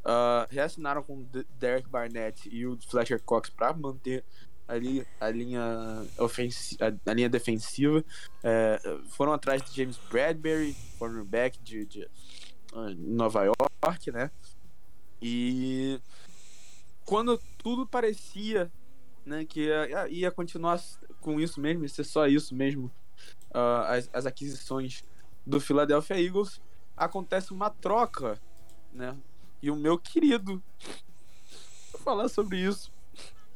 [0.05, 1.27] Uh, reassinaram com o
[1.59, 4.23] Derek Barnett e o Fletcher Cox para manter
[4.65, 8.03] a linha, a linha, ofensi a, a linha defensiva.
[8.41, 8.79] É,
[9.09, 12.07] foram atrás de James Bradbury, cornerback de, de
[12.97, 14.31] Nova York, né?
[15.21, 15.99] E
[17.05, 18.71] quando tudo parecia
[19.25, 20.81] né, que ia, ia continuar
[21.21, 22.91] com isso mesmo, ia ser só isso mesmo,
[23.51, 25.03] uh, as, as aquisições
[25.45, 26.61] do Philadelphia Eagles,
[26.95, 28.39] acontece uma troca,
[28.93, 29.17] né?
[29.61, 30.61] E o meu querido,
[32.03, 32.91] falar sobre isso,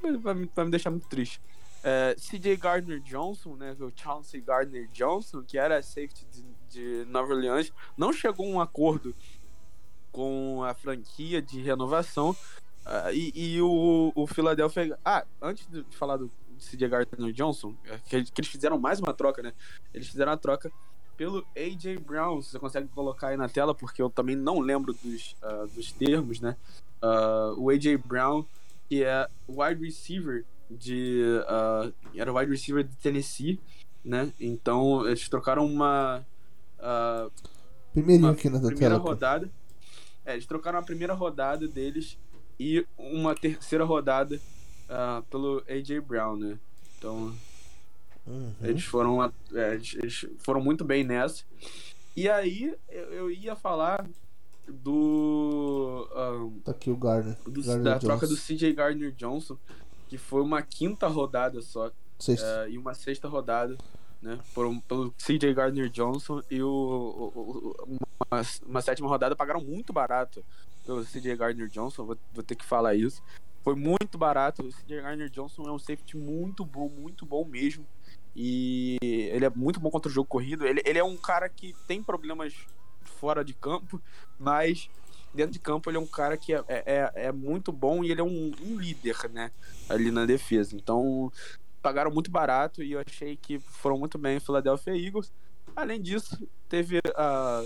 [0.01, 1.41] vai vai me deixar muito triste.
[1.83, 7.33] É, CJ Gardner Johnson, né, o Chauncey Gardner Johnson, que era safety de, de Nova
[7.33, 9.15] Orleans, não chegou a um acordo
[10.11, 12.35] com a franquia de renovação.
[12.85, 14.97] Uh, e, e o, o Philadelphia.
[15.03, 19.13] Ah, antes de falar do CJ Gardner Johnson, é, que, que eles fizeram mais uma
[19.13, 19.53] troca, né?
[19.93, 20.71] Eles fizeram a troca
[21.17, 22.41] pelo AJ Brown.
[22.41, 26.39] Você consegue colocar aí na tela, porque eu também não lembro dos, uh, dos termos,
[26.39, 26.55] né?
[27.01, 28.45] Uh, o AJ Brown,
[28.87, 31.21] que é wide receiver de.
[31.43, 33.59] Uh, era wide receiver de Tennessee,
[34.03, 34.31] né?
[34.39, 36.25] Então eles trocaram uma.
[36.79, 37.31] Uh,
[38.29, 38.97] aqui na primeira tela.
[38.97, 39.49] rodada.
[40.25, 42.17] É, eles trocaram a primeira rodada deles
[42.59, 44.39] e uma terceira rodada
[45.29, 46.59] pelo AJ Brown, né?
[46.97, 47.33] Então
[48.25, 48.51] Uhum.
[48.61, 51.43] eles foram, é, eles, eles foram muito bem nessa.
[52.13, 54.05] E aí eu, eu ia falar
[54.67, 57.37] do, um, Tá aqui o Gardner.
[57.45, 57.99] do- da Johnson.
[57.99, 59.57] troca do CJ Gardner Johnson,
[60.07, 61.91] que foi uma quinta rodada só
[62.43, 63.77] é, e uma sexta rodada,
[64.21, 64.39] né?
[64.53, 67.97] Por um- pelo CJ Gardner Johnson e o, o- o-
[68.31, 70.43] uma, uma sétima rodada pagaram muito barato
[70.85, 73.21] pelo CJ Gardner Johnson, vou, vou ter que falar isso.
[73.63, 74.63] Foi muito barato.
[74.63, 77.85] O CJ Gardner Johnson é um safety muito bom, muito bom mesmo.
[78.35, 80.65] E ele é muito bom contra o jogo corrido.
[80.65, 82.53] Ele, ele é um cara que tem problemas
[83.01, 84.01] fora de campo,
[84.39, 84.89] mas
[85.37, 88.19] dentro de campo ele é um cara que é, é, é muito bom e ele
[88.19, 89.51] é um, um líder, né?
[89.87, 90.75] Ali na defesa.
[90.75, 91.31] Então,
[91.81, 95.31] pagaram muito barato e eu achei que foram muito bem o Philadelphia Eagles.
[95.75, 97.63] Além disso, teve a.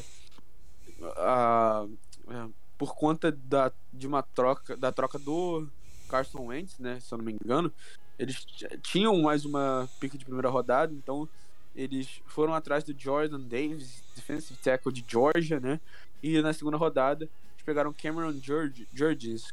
[1.18, 1.86] a
[2.30, 5.68] é, por conta da, de uma troca, da troca do
[6.10, 7.00] Carson Wentz, né?
[7.00, 7.72] Se eu não me engano,
[8.20, 8.46] eles
[8.84, 11.28] tinham mais uma pick de primeira rodada, então
[11.76, 15.80] eles foram atrás do Jordan Davis, defensive tackle de Georgia, né?
[16.22, 17.30] E na segunda rodada,
[17.62, 18.88] eles pegaram Cameron George,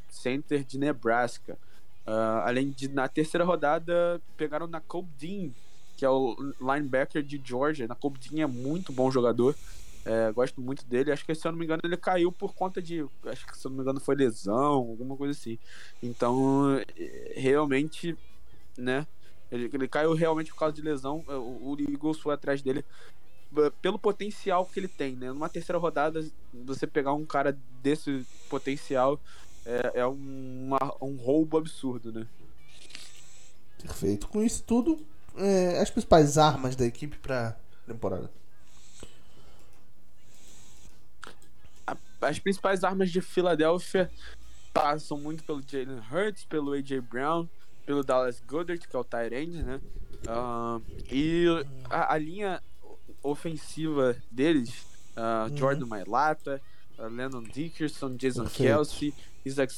[0.09, 1.59] center de Nebraska.
[2.07, 4.81] Ah, além de, na terceira rodada, pegaram na
[5.19, 5.51] Dean,
[5.97, 7.87] que é o linebacker de Georgia.
[7.87, 9.55] Na Dean é muito bom jogador.
[10.05, 11.13] É, gosto muito dele.
[11.13, 13.05] Acho que, se eu não me engano, ele caiu por conta de.
[13.27, 15.59] Acho que, se eu não me engano, foi lesão, alguma coisa assim.
[16.03, 18.17] Então, eh, realmente,
[18.77, 19.07] né?
[19.51, 21.25] Ele, ele caiu realmente por causa de lesão.
[21.29, 22.85] O, o Eagles foi atrás dele
[23.81, 25.29] pelo potencial que ele tem, né?
[25.29, 29.19] Numa terceira rodada, você pegar um cara desse potencial
[29.65, 32.27] é, é uma- um roubo absurdo, né?
[33.83, 34.27] Perfeito.
[34.29, 35.05] Com isso tudo,
[35.37, 38.31] é, as principais armas da equipe pra temporada.
[42.21, 44.11] as principais armas de Filadélfia
[44.75, 47.49] passam muito pelo Jalen Hurts, pelo AJ Brown,
[47.87, 49.81] pelo Dallas Goddard, que é o tight end, né?
[50.27, 50.81] Ah,
[51.13, 51.47] e
[51.89, 52.61] a, a linha
[53.23, 55.57] ofensiva deles, ah, Uhum.
[55.57, 56.61] Jordan Mailata,
[56.99, 58.73] ah, Lennon Dickerson, Jason Perfeito.
[58.75, 59.15] Kelsey,
[59.45, 59.73] Isaac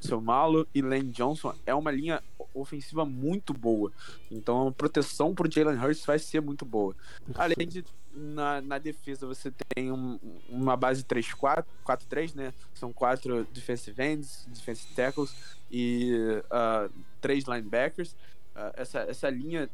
[0.00, 2.22] Somalo e Lane Johnson é uma linha
[2.52, 3.90] ofensiva muito boa.
[4.30, 6.94] Então a proteção pro Jalen Hurts vai ser muito boa.
[7.34, 7.84] Além de
[8.16, 12.52] na, na defesa você tem um- uma base 3-4, 4-3, né?
[12.74, 15.34] São quatro defensive ends, defensive tackles
[15.70, 16.12] e
[16.50, 16.88] ah,
[17.20, 18.14] três linebackers.
[18.54, 19.68] Ah, essa, essa linha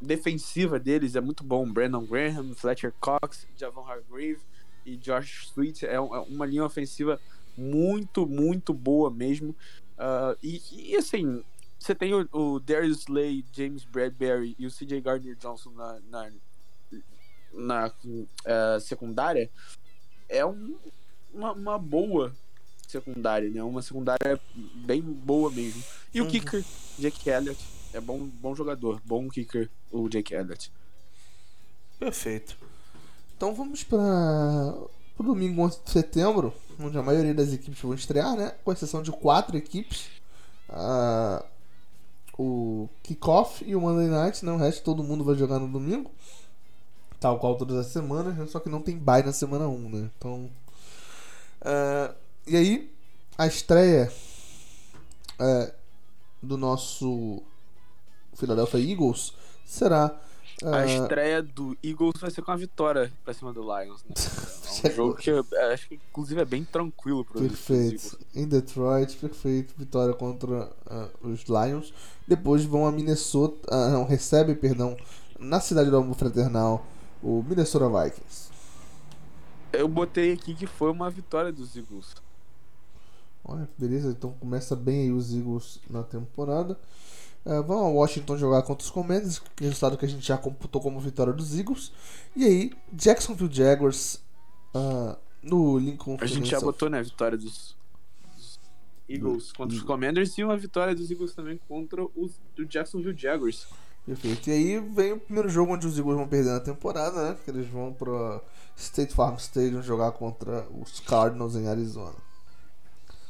[0.00, 1.70] defensiva deles é muito bom.
[1.70, 4.38] Brandon Graham, Fletcher Cox, Javon Hargrave
[4.84, 7.20] e Josh Sweet é é uma linha ofensiva
[7.56, 9.54] muito, muito boa mesmo.
[9.98, 11.44] Ah, e, e, assim,
[11.78, 16.30] você tem o, o Darius Slay, James Bradbury e o CJ Gardner Johnson na, na,
[17.52, 17.92] na
[18.44, 19.50] eh, secundária.
[20.28, 20.76] É um-
[21.32, 22.34] uma, uma boa
[22.86, 23.62] secundária, né?
[23.62, 24.40] Uma secundária
[24.86, 25.82] bem boa mesmo.
[26.14, 26.30] E o Uhum.
[26.30, 26.64] kicker,
[26.98, 27.58] Jake Elliott,
[27.92, 30.72] é bom, bom jogador, bom kicker, o Jake Elliott.
[31.98, 32.56] Perfeito.
[33.36, 33.98] Então vamos para
[35.18, 38.54] o domingo 11 de setembro, onde a maioria das equipes vão estrear, né?
[38.64, 40.08] Com exceção de quatro equipes.
[40.68, 41.44] Ah,
[42.38, 44.52] o Kickoff e o Monday Night, né?
[44.52, 46.10] O resto todo mundo vai jogar no domingo.
[47.20, 48.46] Tal qual todas as semanas, né?
[48.46, 50.10] só que não tem bye na semana 1, né?
[50.16, 50.50] Então.
[51.60, 52.14] ah,
[52.46, 52.92] e aí,
[53.38, 54.12] a estreia
[55.38, 55.74] é,
[56.42, 57.42] do nosso
[58.34, 59.32] Philadelphia Eagles
[59.64, 60.18] será.
[60.64, 64.14] A ah, estreia do Eagles vai ser com a vitória pra cima do Lions, né?
[64.84, 68.18] Um jogo que eu acho que inclusive é bem tranquilo pro Perfeito.
[68.34, 69.74] Em Detroit, perfeito.
[69.76, 71.92] Vitória contra ah, os Lions.
[72.26, 73.68] Depois vão a Minnesota.
[73.70, 74.96] ah, não, recebe, perdão,
[75.38, 76.86] na cidade do Amor Fraternal,
[77.22, 78.50] o Minnesota Vikings.
[79.72, 82.14] Eu botei aqui que foi uma vitória dos Eagles.
[83.44, 84.10] Olha, beleza.
[84.10, 86.78] Então começa bem aí os Eagles na temporada.
[87.44, 90.80] Ah, vão a Washington jogar contra os Commanders, é resultado que a gente já computou
[90.80, 91.92] como vitória dos Eagles.
[92.36, 94.20] E aí, Jacksonville Jaguars
[94.74, 97.76] ah, no Lincoln A gente já botou, né, vitória dos,
[98.34, 98.60] dos
[99.08, 103.66] Eagles contra os Commanders e uma vitória dos Eagles também contra os do Jacksonville Jaguars.
[104.06, 104.50] Perfeito.
[104.50, 107.36] E aí vem o primeiro jogo onde os Eagles vão perder na temporada, né?
[107.44, 108.40] Que eles vão pro
[108.76, 112.16] State Farm Stadium jogar contra os Cardinals em Arizona.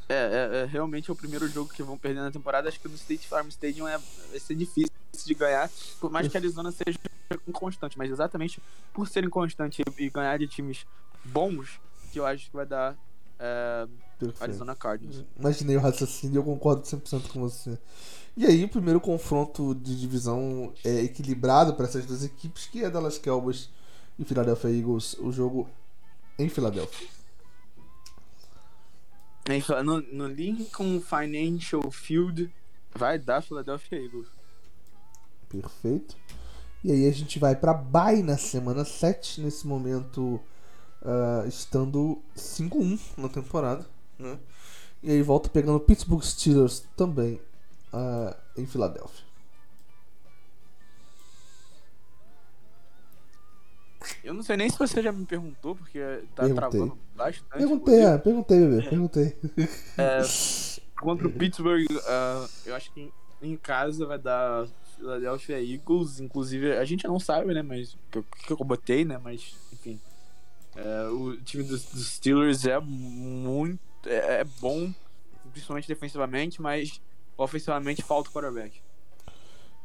[0.09, 2.69] É, é, é realmente é o primeiro jogo que vão perder na temporada.
[2.69, 3.99] Acho que no State Farm Stadium é,
[4.31, 4.91] vai ser difícil
[5.25, 6.99] de ganhar, por mais que a Arizona seja
[7.47, 8.61] inconstante, mas exatamente
[8.93, 10.87] por ser inconstante e, e ganhar de times
[11.25, 11.81] bons,
[12.13, 12.97] que eu acho que vai dar
[13.39, 13.87] é.
[14.41, 15.25] Arizona Cardinals.
[15.37, 17.77] Imaginei o raciocínio e eu concordo 100% com você.
[18.37, 22.89] E aí, o primeiro confronto de divisão é equilibrado para essas duas equipes, que é
[22.89, 23.69] Dallas Cowboys
[24.19, 25.69] e Philadelphia Eagles, o jogo
[26.39, 27.09] em Filadélfia.
[29.49, 32.53] É, então, No, no Lincoln Financial Field
[32.95, 34.29] vai dar Philadelphia Eagles.
[35.49, 36.17] Perfeito.
[36.85, 40.41] E aí a gente vai pra bye na semana 7, nesse momento
[41.05, 43.87] ah, estando 5-1 na temporada.
[44.19, 44.39] Né?
[45.03, 47.41] E aí volta pegando Pittsburgh Steelers também
[47.93, 49.25] ah, em Filadélfia.
[54.23, 55.99] Eu não sei nem se você já me perguntou, porque
[56.35, 56.55] tá Perguntei.
[56.55, 57.51] travando bastante.
[57.51, 59.37] Perguntei, ah, perguntei, bebê, perguntei.
[59.99, 60.23] É,
[61.01, 66.21] contra o Pittsburgh, ah, eu acho que em, casa vai dar Philadelphia Eagles.
[66.21, 67.63] Inclusive, a gente não sabe, né?
[67.63, 69.19] Mas que eu, que eu botei, né?
[69.23, 70.01] Mas, enfim.
[70.75, 73.81] É, o time dos, dos Steelers é muito.
[74.07, 74.93] É, é bom,
[75.53, 77.01] principalmente defensivamente, mas
[77.37, 78.81] ofensivamente falta o quarterback.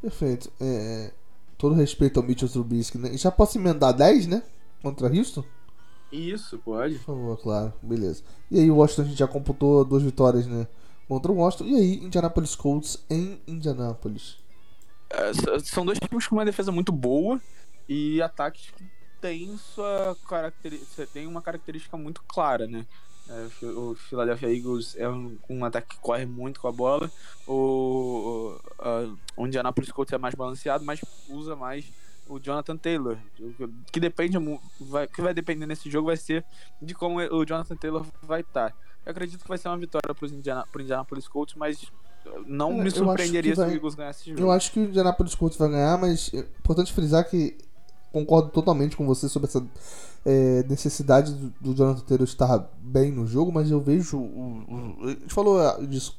[0.01, 0.51] Perfeito.
[0.61, 1.11] É,
[1.57, 3.13] todo respeito ao Mitchell Trubisky, né?
[3.13, 4.43] E Já posso emendar 10, né?
[4.81, 5.43] Contra Houston?
[6.11, 6.95] Isso, pode.
[6.95, 7.73] Por favor, claro.
[7.81, 8.23] Beleza.
[8.49, 10.67] E aí o Washington a gente já computou duas vitórias, né?
[11.07, 11.65] Contra o Washington.
[11.65, 14.37] E aí, Indianapolis Colts em Indianapolis.
[15.09, 15.31] É,
[15.61, 17.41] são dois times com uma defesa muito boa
[17.87, 18.83] e ataques que
[19.21, 22.85] têm sua característica, tem uma característica muito clara, né?
[23.29, 26.71] É, o Phi- o Philadelphia Eagles é um, um ataque que corre muito com a
[26.71, 27.11] bola.
[27.47, 31.85] O, a- o Indianapolis Colts é mais balanceado, mas usa mais
[32.27, 33.17] o Jonathan Taylor.
[33.91, 34.37] Que depende,
[34.81, 36.45] vai, que vai depender nesse jogo vai ser
[36.81, 38.73] de como o Jonathan Taylor vai estar.
[39.05, 41.85] Eu acredito que vai ser uma vitória para o Indiana, Indianapolis Colts, mas
[42.45, 44.41] não É, me surpreenderia se vai- o Eagles ganhasse esse jogo.
[44.41, 47.57] Eu acho que o Indianapolis Colts vai ganhar, mas é importante frisar que
[48.11, 49.65] concordo totalmente com você sobre essa
[50.29, 54.17] é, necessidade do, do Jonathan Taylor estar bem no jogo, mas eu vejo.
[54.17, 54.21] O,
[55.01, 56.17] o- a gente falou ah, disso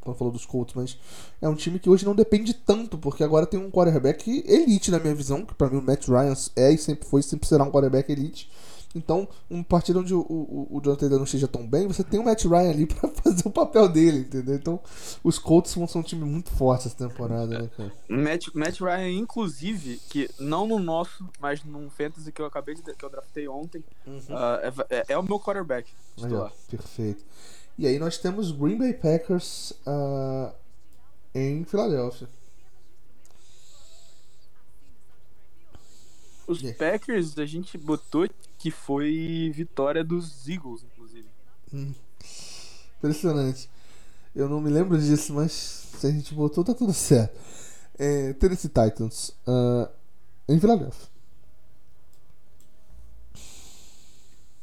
[0.00, 0.98] quando falou dos Colts, mas
[1.40, 4.98] é um time que hoje não depende tanto, porque agora tem um quarterback elite na
[4.98, 7.70] minha visão, que pra mim o Matt Ryan é e sempre foi, sempre será um
[7.70, 8.50] quarterback elite.
[8.96, 12.18] Então, uma partida onde o, o, o Jonathan Taylor não esteja tão bem, você tem
[12.18, 14.54] o Matt Ryan ali pra fazer o papel dele, entendeu?
[14.54, 14.80] Então,
[15.22, 17.92] os Colts vão ser um time muito forte essa temporada, né, cara?
[18.08, 22.82] Matt, Matt Ryan, inclusive, que não no nosso, mas num fantasy que eu acabei de
[22.82, 23.84] que eu draftei ontem,
[24.30, 25.90] ah, é, é- é o meu quarterback.
[26.16, 26.50] Titular.
[26.70, 27.22] perfeito.
[27.78, 30.54] E aí nós temos Green Bay Packers ah,
[31.34, 32.26] em Filadélfia.
[36.48, 36.78] Os Yeah.
[36.78, 38.28] Packers, a gente botou
[38.58, 41.28] que foi vitória dos Eagles, inclusive.
[42.98, 43.68] Impressionante.
[44.34, 47.38] Eu não me lembro disso, mas se a gente botou, tá tudo certo.
[47.98, 49.90] É, Tennessee Titans ah,
[50.48, 51.08] em Filadélfia.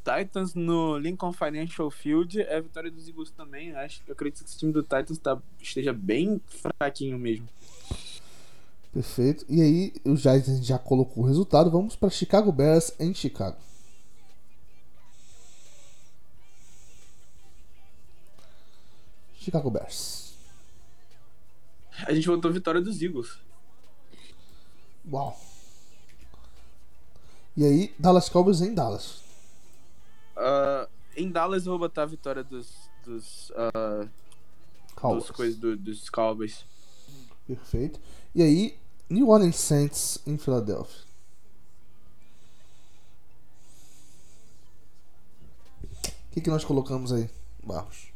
[0.04, 3.74] Titans no Lincoln Financial Field é a vitória dos Eagles também.
[3.74, 7.48] Acho, eu acredito que esse time do Titans tá, esteja bem fraquinho mesmo.
[8.94, 9.46] Perfeito.
[9.50, 11.72] E aí, o Giants já colocou o resultado.
[11.72, 13.58] Vamos para Chicago Bears em Chicago.
[19.44, 20.34] Chicago Bears.
[22.08, 23.38] A gente botou vitória dos Eagles.
[25.12, 25.39] Uau.
[27.56, 29.22] E aí, Dallas Cowboys em Dallas.
[30.36, 34.08] Ah, em Dallas eu vou botar a vitória dos, dos, ah,
[34.96, 35.24] Cowboys.
[35.28, 36.66] dos, coisas do- dos Cowboys.
[37.46, 38.00] Perfeito.
[38.34, 38.80] E aí,
[39.10, 41.04] New Orleans Saints em Filadélfia.
[46.04, 47.30] O que, que nós colocamos aí,
[47.64, 48.12] Barros?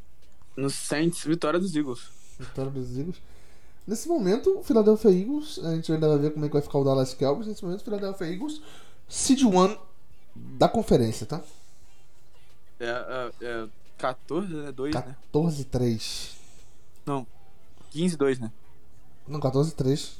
[0.57, 2.09] No Saints, vitória dos Eagles.
[2.39, 3.21] Vitória dos Eagles.
[3.85, 6.79] Nesse momento, o Philadelphia Eagles, a gente ainda vai ver como é que vai ficar
[6.79, 7.47] o Dallas Cowboys.
[7.47, 8.61] Nesse momento, o Philadelphia Eagles,
[9.07, 9.77] seed 1
[10.35, 11.41] da conferência, tá?
[12.79, 14.71] É, é, é 14, né?
[14.71, 15.15] 2, né?
[15.33, 16.37] 14-3.
[17.91, 18.51] 15, 2, né?
[19.27, 20.11] Não, 14-3.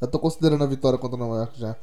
[0.00, 1.76] Eu tô considerando a vitória contra Nova York já.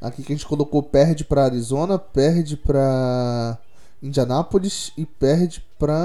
[0.00, 3.58] Aqui que a gente colocou perde pra Arizona, perde pra
[4.02, 5.96] Indianápolis e perde pra.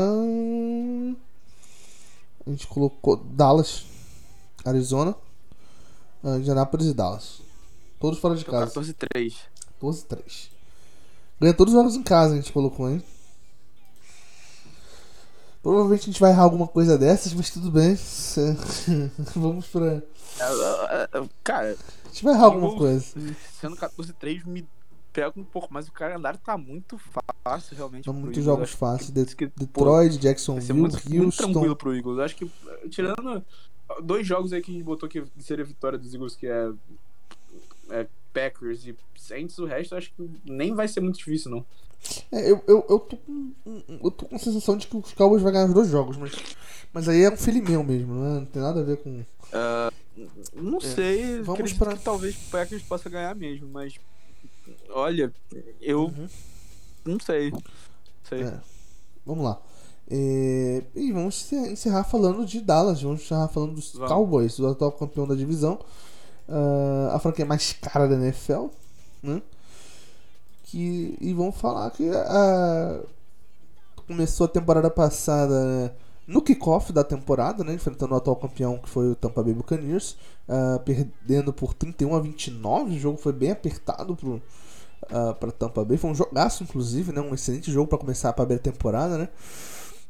[2.46, 3.86] A gente colocou Dallas,
[4.64, 5.16] Arizona,
[6.24, 7.42] ah, Indianápolis e Dallas.
[8.00, 8.68] Todos fora de casa.
[8.68, 9.36] 14, 3.
[9.82, 10.50] 12-3.
[11.40, 13.04] Ganha todos os jogos em casa, a gente colocou, hein?
[15.62, 17.98] Provavelmente a gente vai errar alguma coisa dessas, mas tudo bem.
[19.36, 19.86] Vamos pra.
[19.86, 20.00] É,
[20.40, 23.04] é, é, Cara, A gente vai errar alguma coisa.
[23.60, 24.68] Sendo 14, 3 me
[25.16, 27.00] pega um pouco, mas o calendário tá muito
[27.44, 28.04] fácil, realmente.
[28.06, 28.46] São pro muitos Eagles.
[28.46, 29.10] jogos fáceis.
[29.12, 31.44] De- que, pô, Detroit, ser Jacksonville, muito, muito Houston.
[31.54, 32.20] tranquilo pro Eagles.
[32.20, 32.52] Acho que,
[32.90, 33.44] tirando
[34.04, 36.70] dois jogos aí que a gente botou que seria vitória dos Eagles, que é,
[37.92, 41.66] é Packers e Saints, o resto acho que nem vai ser muito difícil, não.
[42.32, 43.52] É, eu, eu, eu, tô com,
[44.04, 46.34] eu tô com a sensação de que os Cowboys vai ganhar os dois jogos, mas,
[46.94, 48.40] mas aí é um filho meu mesmo, né?
[48.42, 49.24] não tem nada a ver com.
[50.54, 53.96] Não sei, É, Vamos acredito pra- que talvez o Packers possa ganhar mesmo, mas
[54.90, 55.34] olha,
[55.82, 56.28] eu Uhum.
[57.06, 57.52] não sei.
[58.28, 58.44] sei.
[58.44, 58.60] É.
[59.26, 59.60] Vamos lá.
[60.10, 64.08] É, e vamos encer- encerrar falando de Dallas, vamos encerrar falando dos Vamos.
[64.12, 65.80] Cowboys, do atual campeão da divisão.
[66.48, 68.68] Ah, a franquia mais cara da NFL,
[69.24, 69.42] né?
[70.64, 73.00] Que, e vamos falar que a,
[74.08, 75.92] começou a temporada passada né,
[76.28, 77.74] no kickoff da temporada, né?
[77.74, 80.18] Enfrentando o atual campeão que foi o Tampa Bay Buccaneers,
[80.48, 82.96] ah, perdendo por 31 a 29.
[82.96, 84.40] O jogo foi bem apertado pro,
[85.40, 85.98] para Tampa Bay.
[85.98, 87.22] Foi um jogaço, inclusive, né?
[87.22, 89.30] Um excelente jogo para começar a temporada, né?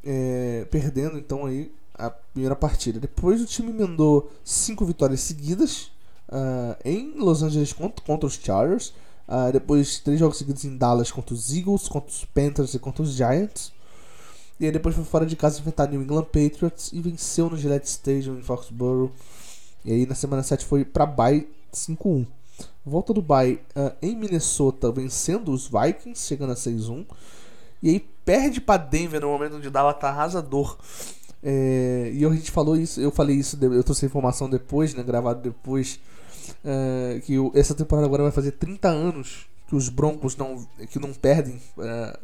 [0.03, 2.99] É, perdendo então aí a primeira partida.
[2.99, 5.91] Depois o time emendou cinco vitórias seguidas
[6.29, 8.93] ah, em Los Angeles contra, contra os Chargers.
[9.27, 13.01] Ah, depois três jogos seguidos em Dallas contra os Eagles, contra os Panthers e contra
[13.01, 13.73] os Giants.
[14.59, 17.87] E aí depois foi fora de casa enfrentar New England Patriots e venceu no Gillette
[17.87, 19.11] Stadium em Foxborough.
[19.83, 22.25] E aí na semana 7 foi para bye 5-1.
[22.85, 27.05] Volta do bye ah, em Minnesota, vencendo os Vikings, chegando a 6-1.
[27.81, 30.77] E aí perde para Denver no momento onde Dallas tá arrasador.
[31.43, 35.03] É, e a gente falou isso, eu falei isso, eu trouxe a informação depois, né,
[35.03, 35.99] gravado depois,
[36.63, 41.13] é, que essa temporada agora vai fazer 30 anos que os Broncos não, que não
[41.13, 42.19] perdem é,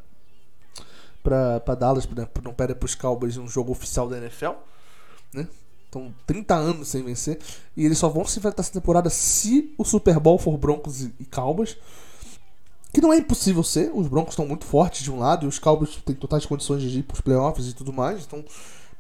[1.21, 4.53] pra, pra Dallas, né, não perdem pros Cowboys um jogo oficial da NFL,
[5.33, 5.47] né?
[5.91, 7.37] Então, 30 anos sem vencer.
[7.75, 11.13] E eles só vão se enfrentar essa temporada se o Super Bowl for Broncos e,
[11.19, 11.75] e Cowboys.
[12.93, 13.91] Que não é impossível ser.
[13.93, 16.99] Os Broncos estão muito fortes de um lado e os Cowboys têm totais condições de
[16.99, 18.23] ir pros playoffs e tudo mais.
[18.23, 18.43] Então,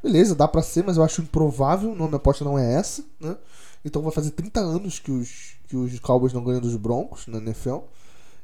[0.03, 1.95] beleza, dá pra ser, mas eu acho improvável.
[1.95, 3.37] Não, minha aposta não é essa, né?
[3.85, 7.37] Então vai fazer 30 anos que os, que os Cowboys não ganham dos Broncos na
[7.37, 7.77] NFL.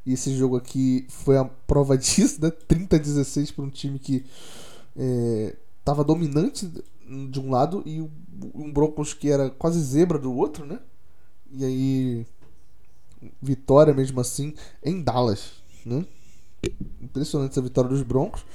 [0.05, 2.49] E esse jogo aqui foi a prova disso, né?
[2.49, 4.25] 30 a 16 para um time que
[4.95, 6.69] é, tava dominante
[7.29, 8.11] de um lado e o-
[8.53, 10.79] um Broncos que era quase zebra do outro, né?
[11.51, 12.25] E aí
[13.41, 15.53] vitória mesmo assim em Dallas,
[15.85, 16.05] né?
[17.01, 18.45] Impressionante essa vitória dos Broncos.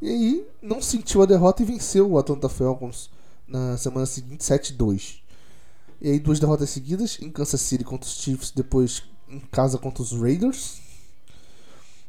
[0.00, 3.10] E aí não sentiu a derrota e venceu o Atlanta Falcons
[3.46, 5.20] na semana seguinte 7-2.
[6.00, 10.02] E aí duas derrotas seguidas em Kansas City contra os Chiefs, depois em casa contra
[10.02, 10.80] os Raiders.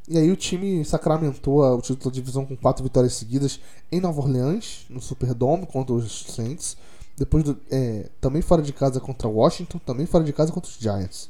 [0.08, 3.60] E aí o time sacramentou o título da divisão com quatro vitórias seguidas
[3.92, 6.78] em Nova Orleans, no Superdome contra os Saints.
[7.20, 10.78] Depois do, é, também fora de casa contra Washington, também fora de casa contra os
[10.78, 11.30] Giants.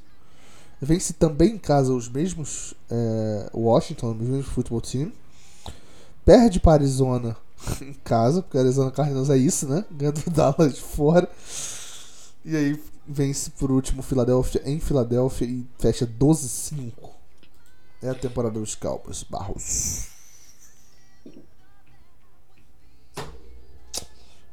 [0.79, 5.11] Vence também em casa os mesmos é, Washington, os mesmos futebol team.
[6.23, 7.35] Perde para Arizona
[7.81, 9.83] em casa, porque Arizona Cardinals é isso, né?
[9.89, 11.27] Ganha do Dallas fora.
[12.45, 16.93] E aí vence por último Filadélfia em Filadélfia e fecha 12-5.
[18.03, 20.18] É a temporada dos Cowboys, Barros.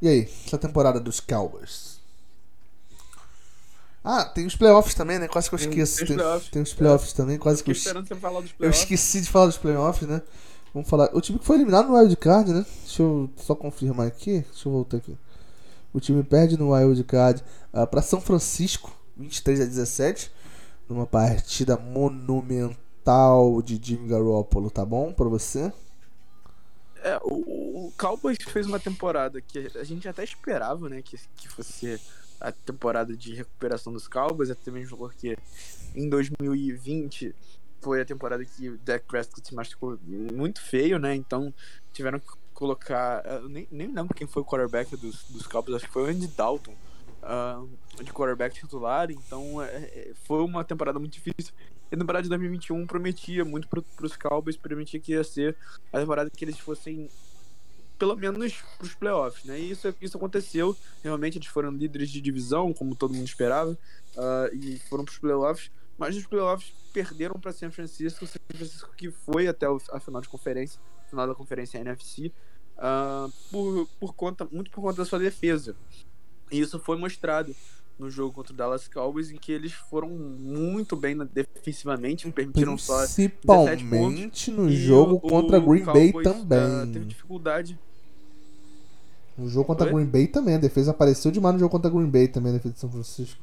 [0.00, 1.96] E aí, essa temporada dos Cowboys?
[4.04, 5.26] Ah, tem os playoffs também, né?
[5.26, 6.06] Quase que eu esqueço.
[6.06, 8.82] tem os Tem, os playoffs também, quase que eu, esperando você falar dos eu playoffs.
[8.82, 10.22] esqueci de falar dos playoffs, né?
[10.72, 11.10] Vamos falar.
[11.12, 12.64] O time que foi eliminado no Wild Card, né?
[12.84, 14.44] Deixa eu só confirmar aqui.
[14.50, 15.16] Deixa eu voltar aqui.
[15.92, 17.42] O time perde no Wild Card
[17.72, 20.30] ah, para São Francisco, 23 a 17,
[20.88, 25.72] numa partida monumental de Jimmy Garoppolo, tá bom pra você?
[27.06, 31.48] É, o, o Cowboys fez uma temporada que a gente até esperava, né, que, que
[31.48, 32.00] fosse
[32.40, 35.38] a temporada de recuperação dos Cowboys, até mesmo porque
[35.94, 37.32] em 2020
[37.80, 41.54] foi a temporada que o Dak Prescott se machucou muito feio, né, então
[41.92, 45.86] tiveram que colocar, eu nem, nem lembro quem foi o quarterback dos, dos Cowboys, acho
[45.86, 46.74] que foi o Andy Dalton,
[47.22, 47.62] ah,
[48.02, 51.54] de quarterback titular, então é, é, foi uma temporada muito difícil.
[51.90, 55.56] E temporada de 2021 prometia muito pro, pros Cowboys, prometia que ia ser
[55.92, 57.08] a temporada que eles fossem
[57.98, 59.58] pelo menos pros playoffs, né?
[59.58, 60.76] E isso, isso aconteceu.
[61.02, 63.76] Realmente eles foram líderes de divisão, como todo mundo esperava,
[64.16, 65.70] ah, e foram pros playoffs.
[65.98, 70.28] Mas nos playoffs perderam para San Francisco, San Francisco que foi até a final de
[70.28, 72.32] conferência, final da conferência NFC,
[72.76, 75.74] ah, por, por conta, muito por conta da sua defesa.
[76.50, 77.54] E isso foi mostrado
[77.98, 82.98] no jogo contra o Dallas Cowboys, em que eles foram muito bem defensivamente, permitiram só
[83.00, 86.92] Principalmente no e jogo o- contra o Green Bay Cowboys, ah, também.
[86.92, 87.78] teve dificuldade.
[89.38, 89.92] No jogo contra Oi?
[89.92, 90.54] Green Bay também.
[90.54, 93.40] A defesa apareceu demais no jogo contra Green Bay também, a defesa de São Francisco.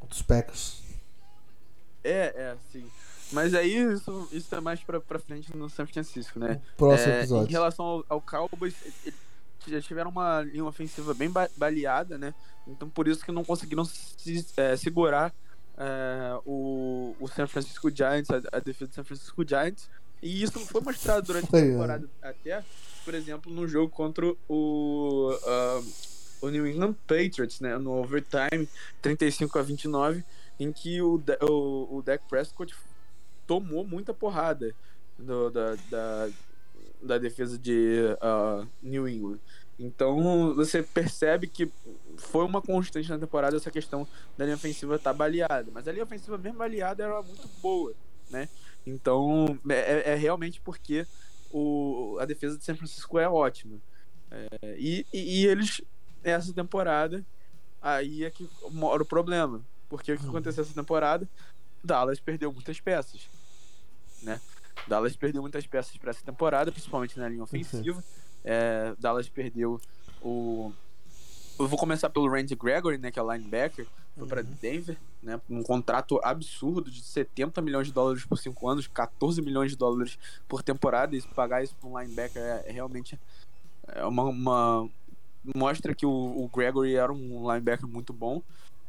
[0.00, 0.82] Contra os Packers.
[2.04, 2.84] É, é, sim.
[3.30, 6.62] Mas aí isso, isso é mais pra, pra frente no San Francisco, né?
[6.78, 7.52] Próximo É, Em episódio.
[7.52, 9.18] relação ao, ao Cowboys, eles
[9.66, 12.34] já tiveram uma linha ofensiva bem ba- baleada, né?
[12.66, 15.34] Então por isso que não conseguiram se, é, segurar
[15.76, 19.88] é, o, o San Francisco Giants, a, a defesa do San Francisco Giants.
[20.22, 21.62] E isso foi mostrado durante a é.
[21.62, 22.64] temporada até,
[23.04, 25.80] por exemplo, no jogo contra o, ah,
[26.42, 27.78] o New England Patriots, né?
[27.78, 28.68] No overtime,
[29.00, 30.24] 35 a 29,
[30.58, 32.74] em que o, o, o Dak Prescott
[33.46, 34.74] tomou muita porrada
[35.16, 36.28] do- da, da,
[37.02, 39.38] da defesa de ah, New England.
[39.78, 41.70] Então você percebe que
[42.16, 45.70] foi uma constante na temporada essa questão da linha ofensiva estar baleada.
[45.72, 47.94] Mas a linha ofensiva mesmo baleada era muito boa,
[48.28, 48.48] né?
[48.84, 51.06] Então é, é realmente porque
[51.50, 53.78] o, a defesa de São Francisco é ótima.
[54.30, 55.80] É, e, e, e eles,
[56.24, 57.24] essa temporada,
[57.80, 59.64] aí é que mora o problema.
[59.88, 61.28] Porque o que aconteceu essa temporada?
[61.82, 63.28] Dallas perdeu muitas peças,
[64.22, 64.40] né?
[64.86, 68.02] Dallas perdeu muitas peças para essa temporada, principalmente na linha ofensiva.
[68.44, 69.80] É, Dallas perdeu
[70.22, 70.72] o.
[71.58, 75.40] Eu vou começar pelo Randy Gregory, né, que é o linebacker, foi para Denver, né,
[75.50, 80.16] um contrato absurdo de 70 milhões de dólares por 5 anos, 14 milhões de dólares
[80.46, 83.18] por temporada, e pagar isso para um linebacker é, é realmente
[83.88, 84.88] é uma, uma-
[85.54, 88.40] mostra que o, o Gregory era um linebacker muito bom.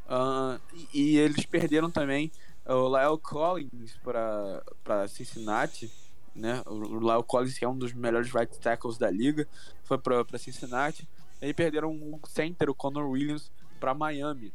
[0.07, 0.59] Ah,
[0.93, 2.31] e, e eles perderam também
[2.73, 5.91] o Lyle Collins para Cincinnati,
[6.35, 6.61] né?
[6.65, 9.47] O Lyle Collins que é um dos melhores right tackles da liga,
[9.83, 11.07] foi para Cincinnati.
[11.41, 13.49] E perderam o center, o Connor Williams,
[13.79, 14.51] para Miami.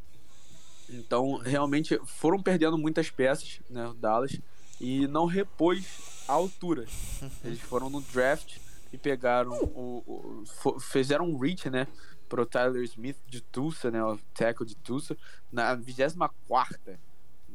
[0.87, 4.39] Então, realmente foram perdendo muitas peças, né, o Dallas,
[4.79, 6.85] e não repôs a altura.
[7.43, 8.57] Eles foram no draft
[8.93, 11.87] e pegaram o, o- fizeram um reach, né,
[12.29, 15.17] pro Tyler Smith de Tulsa, né, o tackle de Tulsa,
[15.51, 16.79] na 24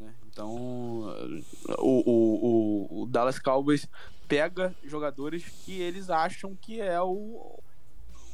[0.00, 0.14] né?
[0.30, 0.50] Então,
[1.78, 3.86] o, o, o, Dallas Cowboys
[4.26, 7.60] pega jogadores que eles acham que é o,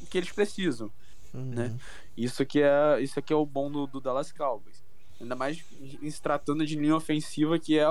[0.01, 0.89] o que eles precisam.
[1.33, 1.43] Uhum.
[1.43, 1.77] né?
[2.15, 4.81] Isso que é, isso aqui é o bom do, do Dallas Cowboys.
[5.19, 5.63] Ainda mais
[6.09, 7.89] se tratando de linha ofensiva, que é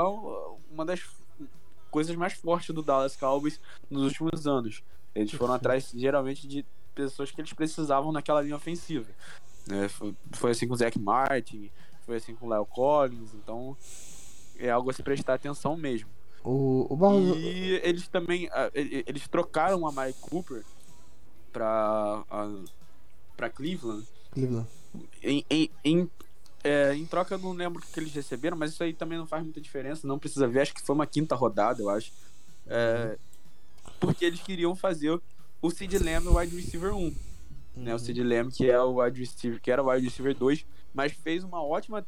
[0.71, 1.03] uma das
[1.91, 3.61] coisas mais fortes do Dallas Cowboys
[3.91, 4.83] nos últimos anos.
[5.15, 6.65] Eles foram atrás, geralmente, de
[6.95, 9.07] pessoas que eles precisavam naquela linha ofensiva.
[9.67, 9.89] né?
[9.89, 11.71] Foi, foi assim com o Zach Martin,
[12.07, 13.77] foi assim com o Lyle Collins, então
[14.59, 16.09] é algo a se prestar atenção mesmo.
[16.45, 17.37] O, o Barros.
[17.37, 18.49] E eles também.
[18.73, 20.65] Eles trocaram a Mike Cooper
[21.53, 22.65] pra, ah,
[23.37, 24.07] pra Cleveland.
[24.31, 24.69] Cleveland.
[25.23, 26.11] Em, em, em,
[26.63, 29.27] é, em troca, eu não lembro o que eles receberam, mas isso aí também não
[29.27, 30.07] faz muita diferença.
[30.07, 32.13] Não precisa ver, acho que foi uma quinta rodada, eu acho.
[32.69, 33.19] É,
[33.99, 35.21] porque eles queriam fazer
[35.61, 37.15] o Sid Lamb o wide receiver 1.
[37.77, 40.65] Né, o Sid Lamb, que, é o wide receiver, que era o wide receiver 2,
[40.97, 42.05] mas fez uma ótima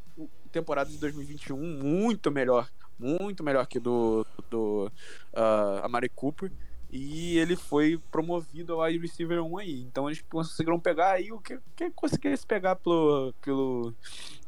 [0.50, 2.66] temporada de 2021, muito melhor.
[2.98, 4.90] Muito melhor que do, do
[5.34, 6.50] ah, Amari Cooper.
[6.90, 9.82] E ele foi promovido ao wide receiver 1 aí.
[9.82, 13.94] Então eles conseguiram pegar aí o que, que conseguisse pegar pelo, pelo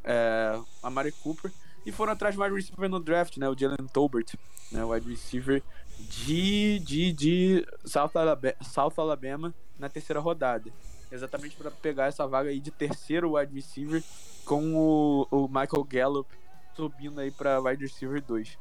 [0.03, 1.53] é, Amari Cooper.
[1.85, 3.47] E foram atrás do wide receiver no draft, né?
[3.47, 4.35] O Jalen Tolbert,
[4.73, 4.83] né?
[4.83, 5.63] O wide receiver
[5.99, 10.73] de, de, de South, Alabama, South Alabama na terceira rodada.
[11.13, 14.03] Exatamente para pegar essa vaga aí de terceiro wide receiver
[14.45, 16.29] com o, o Michael Gallup
[16.77, 18.57] subindo aí para wide receiver 2.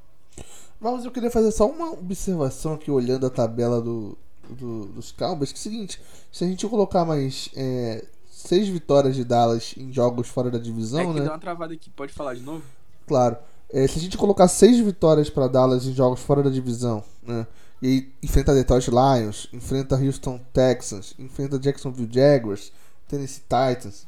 [0.80, 4.18] Mas eu queria fazer só uma observação aqui, olhando a tabela do,
[4.50, 5.52] do- dos Cowboys.
[5.52, 9.92] Que é o seguinte: se a gente colocar mais é, seis vitórias de Dallas em
[9.92, 11.22] jogos fora da É divisão, que né?
[11.26, 12.64] deu uma travada aqui, pode falar de novo?
[13.08, 13.38] Claro.
[13.72, 17.46] É, se a gente colocar seis vitórias para Dallas em jogos fora da divisão, né?
[17.82, 22.72] E aí enfrenta Detroit Lions, enfrenta Houston Texans, enfrenta Jacksonville Jaguars,
[23.08, 24.06] Tennessee Titans.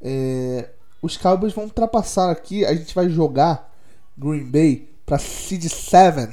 [0.00, 0.70] é,
[1.02, 2.64] os Cowboys vão ultrapassar aqui.
[2.64, 3.72] A gente vai jogar
[4.16, 6.32] Green Bay para seed 7,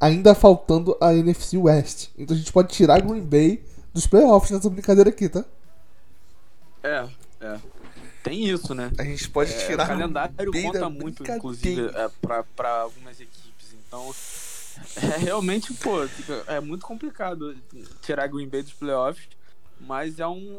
[0.00, 2.08] ainda faltando a NFC West.
[2.18, 3.62] Então a gente pode tirar Green Bay
[3.92, 5.44] dos playoffs nessa brincadeira aqui, tá?
[6.82, 7.06] É,
[7.40, 7.58] é.
[8.22, 8.90] tem isso, né?
[8.98, 9.84] A gente pode É, tirar.
[9.84, 12.08] o calendário conta muito, inclusive, é,
[12.56, 13.74] pra algumas equipes.
[13.86, 14.10] Então,
[14.96, 15.98] é realmente, pô,
[16.46, 17.54] é muito complicado
[18.02, 19.28] tirar Green Bay dos playoffs.
[19.78, 20.58] Mas é um,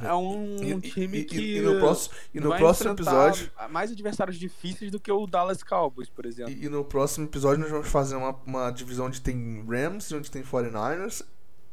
[0.00, 1.56] é um E- time e- que.
[1.56, 3.50] e no próximo, e no próximo episódio.
[3.70, 6.52] Mais adversários difíceis do que o Dallas Cowboys, por exemplo.
[6.52, 10.30] E, no próximo episódio nós vamos fazer uma, uma divisão onde tem Rams e onde
[10.30, 11.24] tem 49ers.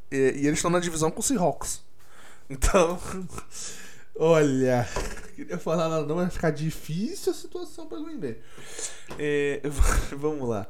[0.09, 1.83] E, e eles estão na divisão com Seahawks.
[2.49, 2.99] Então.
[4.17, 4.87] Olha.
[5.35, 8.37] Queria falar nada, não vai ficar difícil a situação para Green Bay.
[9.17, 9.61] É,
[10.17, 10.67] vamos lá.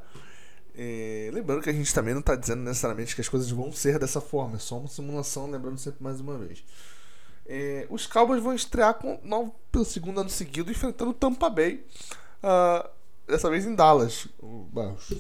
[0.82, 4.00] É, lembrando que a gente também não tá dizendo necessariamente que as coisas vão ser
[4.00, 6.64] dessa forma, é só uma simulação, lembrando sempre mais uma vez.
[7.46, 9.18] É, os Cowboys vão estrear com,
[9.72, 11.84] pelo segundo ano seguido enfrentando o Tampa Bay.
[12.42, 12.90] ah,
[13.28, 14.28] dessa vez em Dallas.
[14.40, 15.12] O Barros.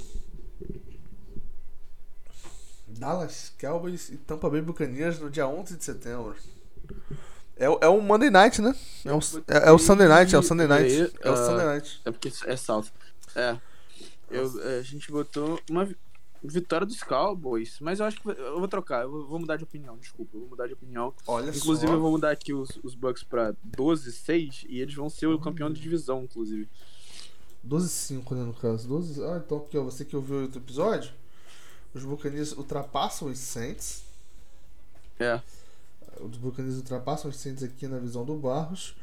[2.87, 6.35] Dallas Cowboys e Tampa Bay Buccaneers no dia 11 de setembro.
[7.57, 8.73] É, o- é o Monday Night, né?
[9.05, 10.89] É o, é, é o Sunday Night, é o Sunday Night.
[10.93, 12.01] E aí, É o Sunday Night.
[12.05, 12.85] É porque é South.
[13.35, 13.57] É.
[14.29, 15.97] Eu, é, a gente botou uma vi-
[16.43, 19.97] vitória dos Cowboys, mas eu acho que eu vou trocar, eu vou- mudar de opinião,
[19.97, 21.13] desculpa, eu vou mudar de opinião.
[21.27, 21.93] Olha Inclusive, só.
[21.93, 25.71] eu vou mudar aqui os, os Bucks pra 12-6 e eles vão ser o campeão
[25.71, 26.67] de divisão, inclusive.
[27.67, 28.87] 12-5, né, no caso.
[28.87, 29.21] 12...
[29.23, 31.11] Ah, então aqui, ó, você que ouviu o outro episódio,
[31.93, 34.03] os Buccaneers ultrapassam os Saints.
[35.19, 35.41] É.
[36.21, 38.95] Os Buccaneers ultrapassam os Saints aqui na visão do Barros.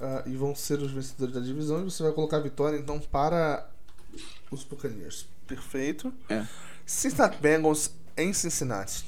[0.00, 1.80] ah, e vão ser os vencedores da divisão.
[1.80, 3.68] E você vai colocar a vitória, então, para
[4.50, 5.26] os Buccaneers.
[5.46, 6.12] Perfeito.
[6.28, 6.46] É.
[6.86, 9.04] Cincinnati Bengals em Cincinnati.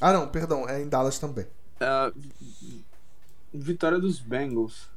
[0.00, 1.46] Ah, não, perdão, é em Dallas também.
[2.14, 2.84] Vi-
[3.52, 4.88] vitória dos Bengals.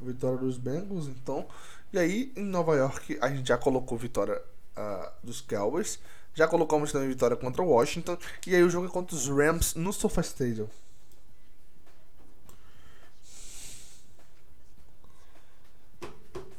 [0.00, 1.46] Vitória dos Bengals, então.
[1.92, 4.40] E aí, em Nova York, a gente já colocou vitória
[4.76, 5.98] ah, dos Cowboys.
[6.34, 8.16] Já colocamos também vitória contra o Washington.
[8.46, 10.68] E aí o jogo é contra os Rams no SoFi Stadium.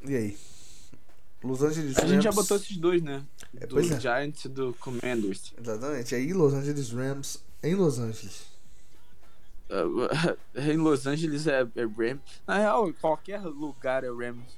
[0.10, 0.38] E aí?
[1.44, 2.12] Los Angeles A Rams.
[2.12, 3.24] gente já botou esses dois, né?
[3.62, 3.84] É, do é.
[4.00, 5.54] Giants e do Commanders.
[5.56, 6.14] Exatamente.
[6.14, 8.42] E aí, Los Angeles Rams em Los Angeles.
[9.70, 12.22] É, em Los Angeles é, é Rams.
[12.48, 14.52] Na real, qualquer lugar é Rams.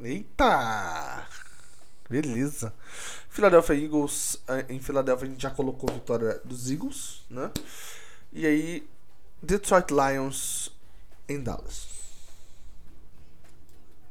[0.00, 1.26] Eita!
[2.08, 2.72] Beleza.
[3.28, 4.40] Philadelphia Eagles.
[4.46, 7.50] eh, Em Filadélfia a gente já colocou vitória dos Eagles, né?
[8.32, 8.88] E aí,
[9.42, 10.70] Detroit Lions
[11.28, 11.88] em Dallas.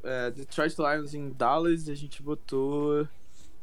[0.03, 3.07] É, Detroit Lions em Dallas a gente botou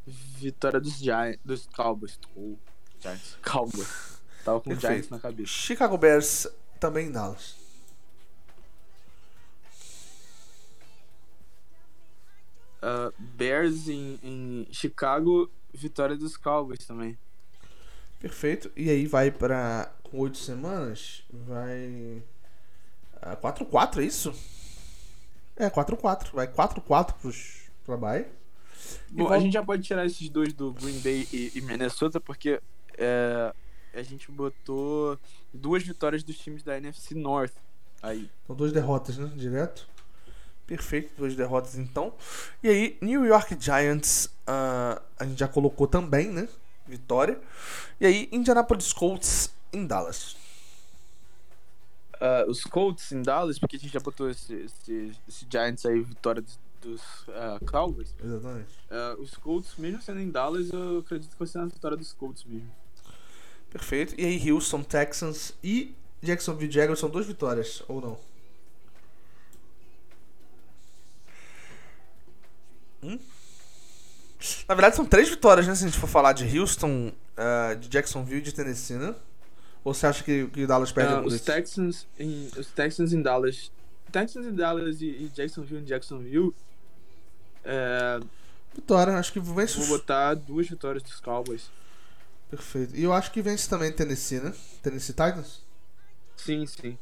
[0.07, 2.19] vitória dos Giants, dos Cowboys.
[2.35, 2.59] Ou
[3.01, 4.19] Giants, Cowboys.
[4.45, 4.93] Tava com Perfeito.
[4.93, 5.53] Giants na cabeça.
[5.53, 6.47] Chicago Bears
[6.79, 7.57] também em Dallas.
[12.83, 17.19] Ah, Bears em, em Chicago, vitória dos Cowboys também.
[18.19, 18.71] Perfeito.
[18.77, 19.93] E aí vai pra.
[20.03, 22.23] Com oito semanas, vai.
[23.23, 24.35] ah, 4-4, é isso?
[25.61, 26.33] É, 4-4.
[26.33, 28.27] Vai 4-4 pros, pra bye.
[29.11, 32.61] Bom, a gente já pode tirar esses dois do Green Bay e, e Minnesota porque
[32.97, 33.53] é,
[33.95, 35.19] a gente botou
[35.53, 37.53] duas vitórias dos times da NFC North.
[38.03, 39.31] Aí, São duas derrotas, né?
[39.37, 39.87] Direto.
[40.67, 42.15] Perfeito, duas derrotas então.
[42.63, 46.49] E aí, New York Giants, ah, a gente já colocou também, né?
[46.87, 47.39] Vitória.
[48.01, 50.37] E aí, Indianapolis Colts em Dallas.
[52.21, 56.01] Ah, os Colts em Dallas, porque a gente já botou esse, esse, esse Giants aí,
[56.01, 57.01] vitória dos, dos
[57.31, 58.15] ah, Cowboys.
[58.23, 58.69] Exatamente.
[58.91, 62.13] Ah, os Colts, mesmo sendo em Dallas, eu acredito que vai ser a vitória dos
[62.13, 62.71] Colts mesmo.
[63.71, 64.15] Perfeito.
[64.19, 68.19] E aí, Houston Texans e Jacksonville Jaguars são duas vitórias, ou não?
[73.03, 73.19] Hum?
[74.69, 75.75] Na verdade, são três vitórias, né?
[75.75, 79.15] Se a gente for falar de Houston, ah, de Jacksonville e de Tennessee, né?
[79.83, 81.47] Ou você acha que, que Dallas perde algum os, desses?
[81.47, 83.73] Texans em, os Texans em Dallas.
[84.13, 86.55] Texans em Dallas e, e Jacksonville em Jacksonville.
[87.65, 88.21] É,
[88.75, 91.71] Vitória, acho que vence vou botar duas vitórias dos Cowboys.
[92.49, 92.97] Perfeito.
[92.97, 94.53] E eu acho que vence também Tennessee, né?
[94.83, 95.63] Tennessee Titans?
[96.37, 96.99] Sim, sim.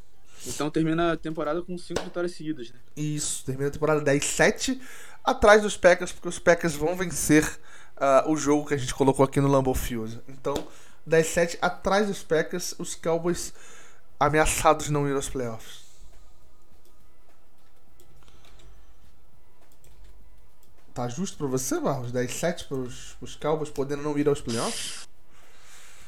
[0.47, 2.79] Então termina a temporada com cinco vitórias seguidas, né?
[2.95, 4.79] Isso, termina a temporada 10-7
[5.23, 7.45] atrás dos Packers, porque os Packers vão vencer
[7.97, 10.19] ah, o jogo que a gente colocou aqui no Lambeau Field.
[10.27, 10.55] Então,
[11.09, 13.53] 10-7 atrás dos Packers, os Cowboys
[14.19, 15.79] ameaçados de não ir aos playoffs.
[20.93, 22.11] Tá justo pra você, Barros?
[22.11, 25.07] 10-7 pros, pros Cowboys podendo não ir aos playoffs?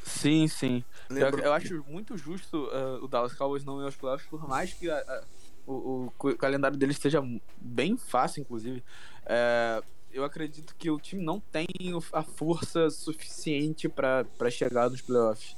[0.04, 0.84] Sim, sim.
[1.10, 4.47] Eu, Lembra- eu acho muito justo ah, o Dallas Cowboys não ir aos playoffs, por
[4.47, 5.24] mais que a- a-
[5.68, 7.22] o, o calendário deles esteja
[7.58, 8.84] bem fácil, inclusive.
[9.26, 9.82] É,
[10.14, 11.68] eu acredito que o time não tem
[12.14, 15.55] a força suficiente pra chegar nos playoffs.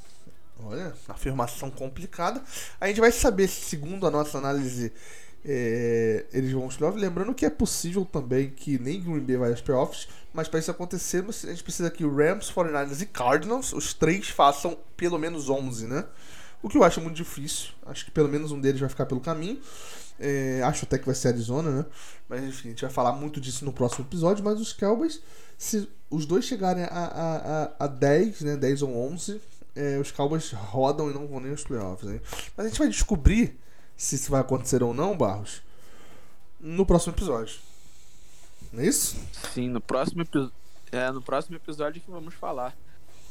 [0.60, 2.42] Olha, afirmação complicada.
[2.80, 4.94] A gente vai saber se, segundo a nossa análise,
[5.44, 7.02] é, eles vão aos playoffs.
[7.02, 10.72] Lembrando que é possível também que nem Green Bay vai aos playoffs, mas para isso
[10.72, 15.88] acontecer, a gente precisa que Rams, 49ers e Cardinals, os três façam pelo menos 11,
[15.88, 16.06] né?
[16.62, 17.72] O que eu acho muito difícil.
[17.86, 19.60] Acho que pelo menos um deles vai ficar pelo caminho.
[20.26, 21.86] É, acho até que vai ser Arizona, né?
[22.30, 24.44] Mas enfim, a gente vai falar muito disso no próximo episódio.
[24.44, 25.22] Mas os Cowboys,
[25.58, 28.56] se os dois chegarem a, a, a, a 10, né?
[28.56, 29.42] 10 ou 11,
[29.76, 32.10] é, os Cowboys rodam e não vão nem aos playoffs.
[32.10, 32.22] Hein?
[32.56, 33.60] Mas a gente vai descobrir
[33.98, 35.62] se isso vai acontecer ou não, Barros,
[36.60, 37.58] no próximo episódio.
[38.72, 39.18] Não é isso?
[39.54, 40.52] Sim, no próximo, epi-
[40.92, 42.76] é, no próximo episódio que vamos falar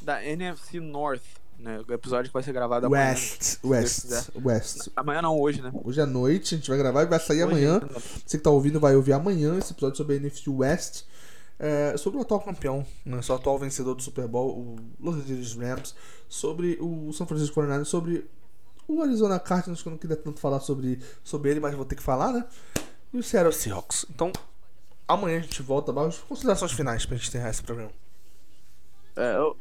[0.01, 1.23] da NFC North,
[1.63, 1.81] né?
[1.89, 3.11] O episódio que vai ser gravado amanhã.
[3.11, 4.07] West, West.
[4.45, 4.89] West.
[4.97, 5.71] Amanhã não, hoje, né?
[5.85, 7.81] Hoje à noite a gente vai gravar e vai sair Hoje, amanhã.
[7.81, 7.89] né?
[8.27, 11.05] Você que tá ouvindo vai ouvir amanhã esse episódio sobre a NFC West.
[11.59, 15.17] é, sobre o atual campeão, né, sobre o atual vencedor do Super Bowl, o Los
[15.17, 15.95] Angeles Rams,
[16.29, 18.29] sobre o São Francisco 49ers, sobre
[18.89, 21.95] o Arizona Cardinals, que eu não queria tanto falar sobre, sobre ele, mas vou ter
[21.95, 22.45] que falar, né?
[23.13, 24.05] E o Seattle Seahawks.
[24.11, 24.33] Então,
[25.07, 25.93] amanhã a gente volta.
[25.93, 27.93] Barros, considerações finais pra gente encerrar esse programa.
[29.15, 29.57] É, eu...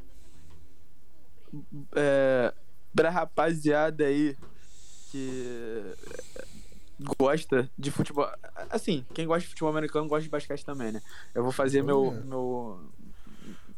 [1.95, 2.54] é,
[2.95, 4.38] pra rapaziada aí
[5.12, 5.93] que
[7.18, 8.30] gosta de futebol.
[8.70, 11.02] Assim, quem gosta de futebol americano gosta de basquete também, né?
[11.34, 12.08] Eu vou fazer meu.
[12.08, 12.22] Olha.
[12.22, 12.80] meu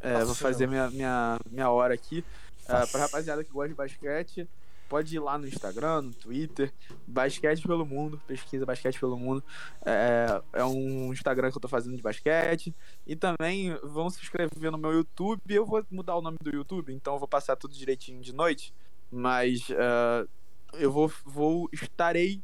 [0.00, 2.24] é, vou fazer minha, minha, minha hora aqui.
[2.68, 2.86] Nossa.
[2.86, 4.48] pra rapaziada que gosta de basquete,
[4.88, 6.72] pode ir lá no Instagram, no Twitter,
[7.06, 9.42] Basquete pelo Mundo, pesquisa Basquete pelo Mundo.
[9.84, 12.74] É, é um Instagram que eu tô fazendo de basquete.
[13.06, 15.40] E também vão se inscrever no meu YouTube.
[15.48, 18.72] Eu vou mudar o nome do YouTube, então eu vou passar tudo direitinho de noite.
[19.10, 20.26] Mas ah,
[20.74, 22.42] eu vou, vou estarei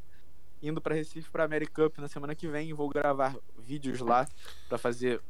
[0.63, 2.69] indo pra Recife pra America Cup na semana que vem.
[2.69, 4.27] e Vou gravar vídeos lá
[4.69, 5.21] pra fazer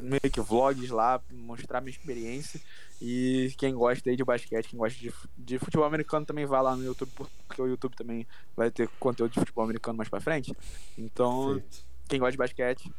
[0.00, 2.60] meio que vlogs lá, mostrar minha experiência.
[3.00, 6.76] E quem gosta aí de basquete, quem gosta de, de futebol americano também vai lá
[6.76, 7.10] no YouTube,
[7.46, 8.26] porque o YouTube também
[8.56, 10.56] vai ter conteúdo de futebol americano mais pra frente.
[10.96, 11.84] Então, Perfeito.
[12.08, 12.92] quem gosta de basquete,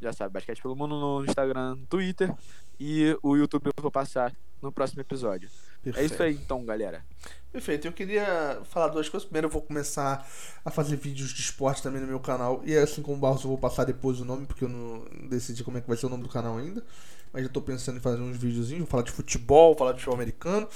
[0.00, 2.34] já sabe, basquete pelo mundo no Instagram, no Twitter.
[2.80, 5.48] E o YouTube eu vou passar no próximo episódio.
[5.84, 7.04] É isso aí então, galera.
[7.50, 9.24] Perfeito, eu queria falar duas coisas.
[9.26, 10.28] Primeiro, eu vou começar
[10.64, 12.60] a fazer vídeos de esporte também no meu canal.
[12.64, 15.64] E assim como o Barros, eu vou passar depois o nome, porque eu não decidi
[15.64, 16.84] como é que vai ser o nome do canal ainda.
[17.32, 20.14] Mas já tô pensando em fazer uns videozinhos, vou falar de futebol, falar de futebol
[20.14, 20.68] americano.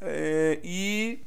[0.00, 1.20] É, e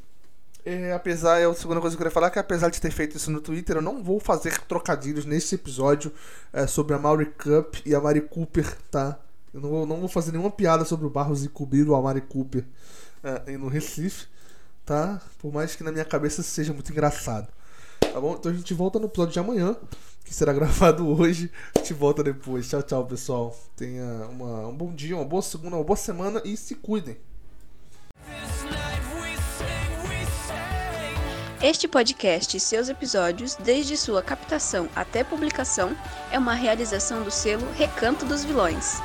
[0.66, 2.92] é, apesar, é a segunda coisa que eu queria falar é que apesar de ter
[2.92, 6.12] feito isso no Twitter, eu não vou fazer trocadilhos nesse episódio
[6.52, 9.18] é, sobre a Maury Cup e a Mari Cooper, tá?
[9.54, 12.22] Eu não vou, não vou fazer nenhuma piada sobre o Barros e cobrir o Amari
[12.22, 12.66] Cooper
[13.24, 14.28] aí no Recife,
[14.86, 15.22] tá?
[15.40, 17.48] Por mais que na minha cabeça seja muito engraçado.
[18.00, 18.36] Tá bom?
[18.38, 19.76] Então a gente volta no episódio de amanhã,
[20.26, 21.52] que será gravado hoje.
[21.76, 22.68] A gente volta depois.
[22.68, 23.58] Tchau, tchau, pessoal.
[23.76, 27.18] Tenha uma, um bom dia, uma boa segunda, uma boa semana e se cuidem.
[31.62, 35.96] Este podcast e seus episódios, desde sua captação até publicação,
[36.32, 39.00] é uma realização do selo Recanto dos Vilões.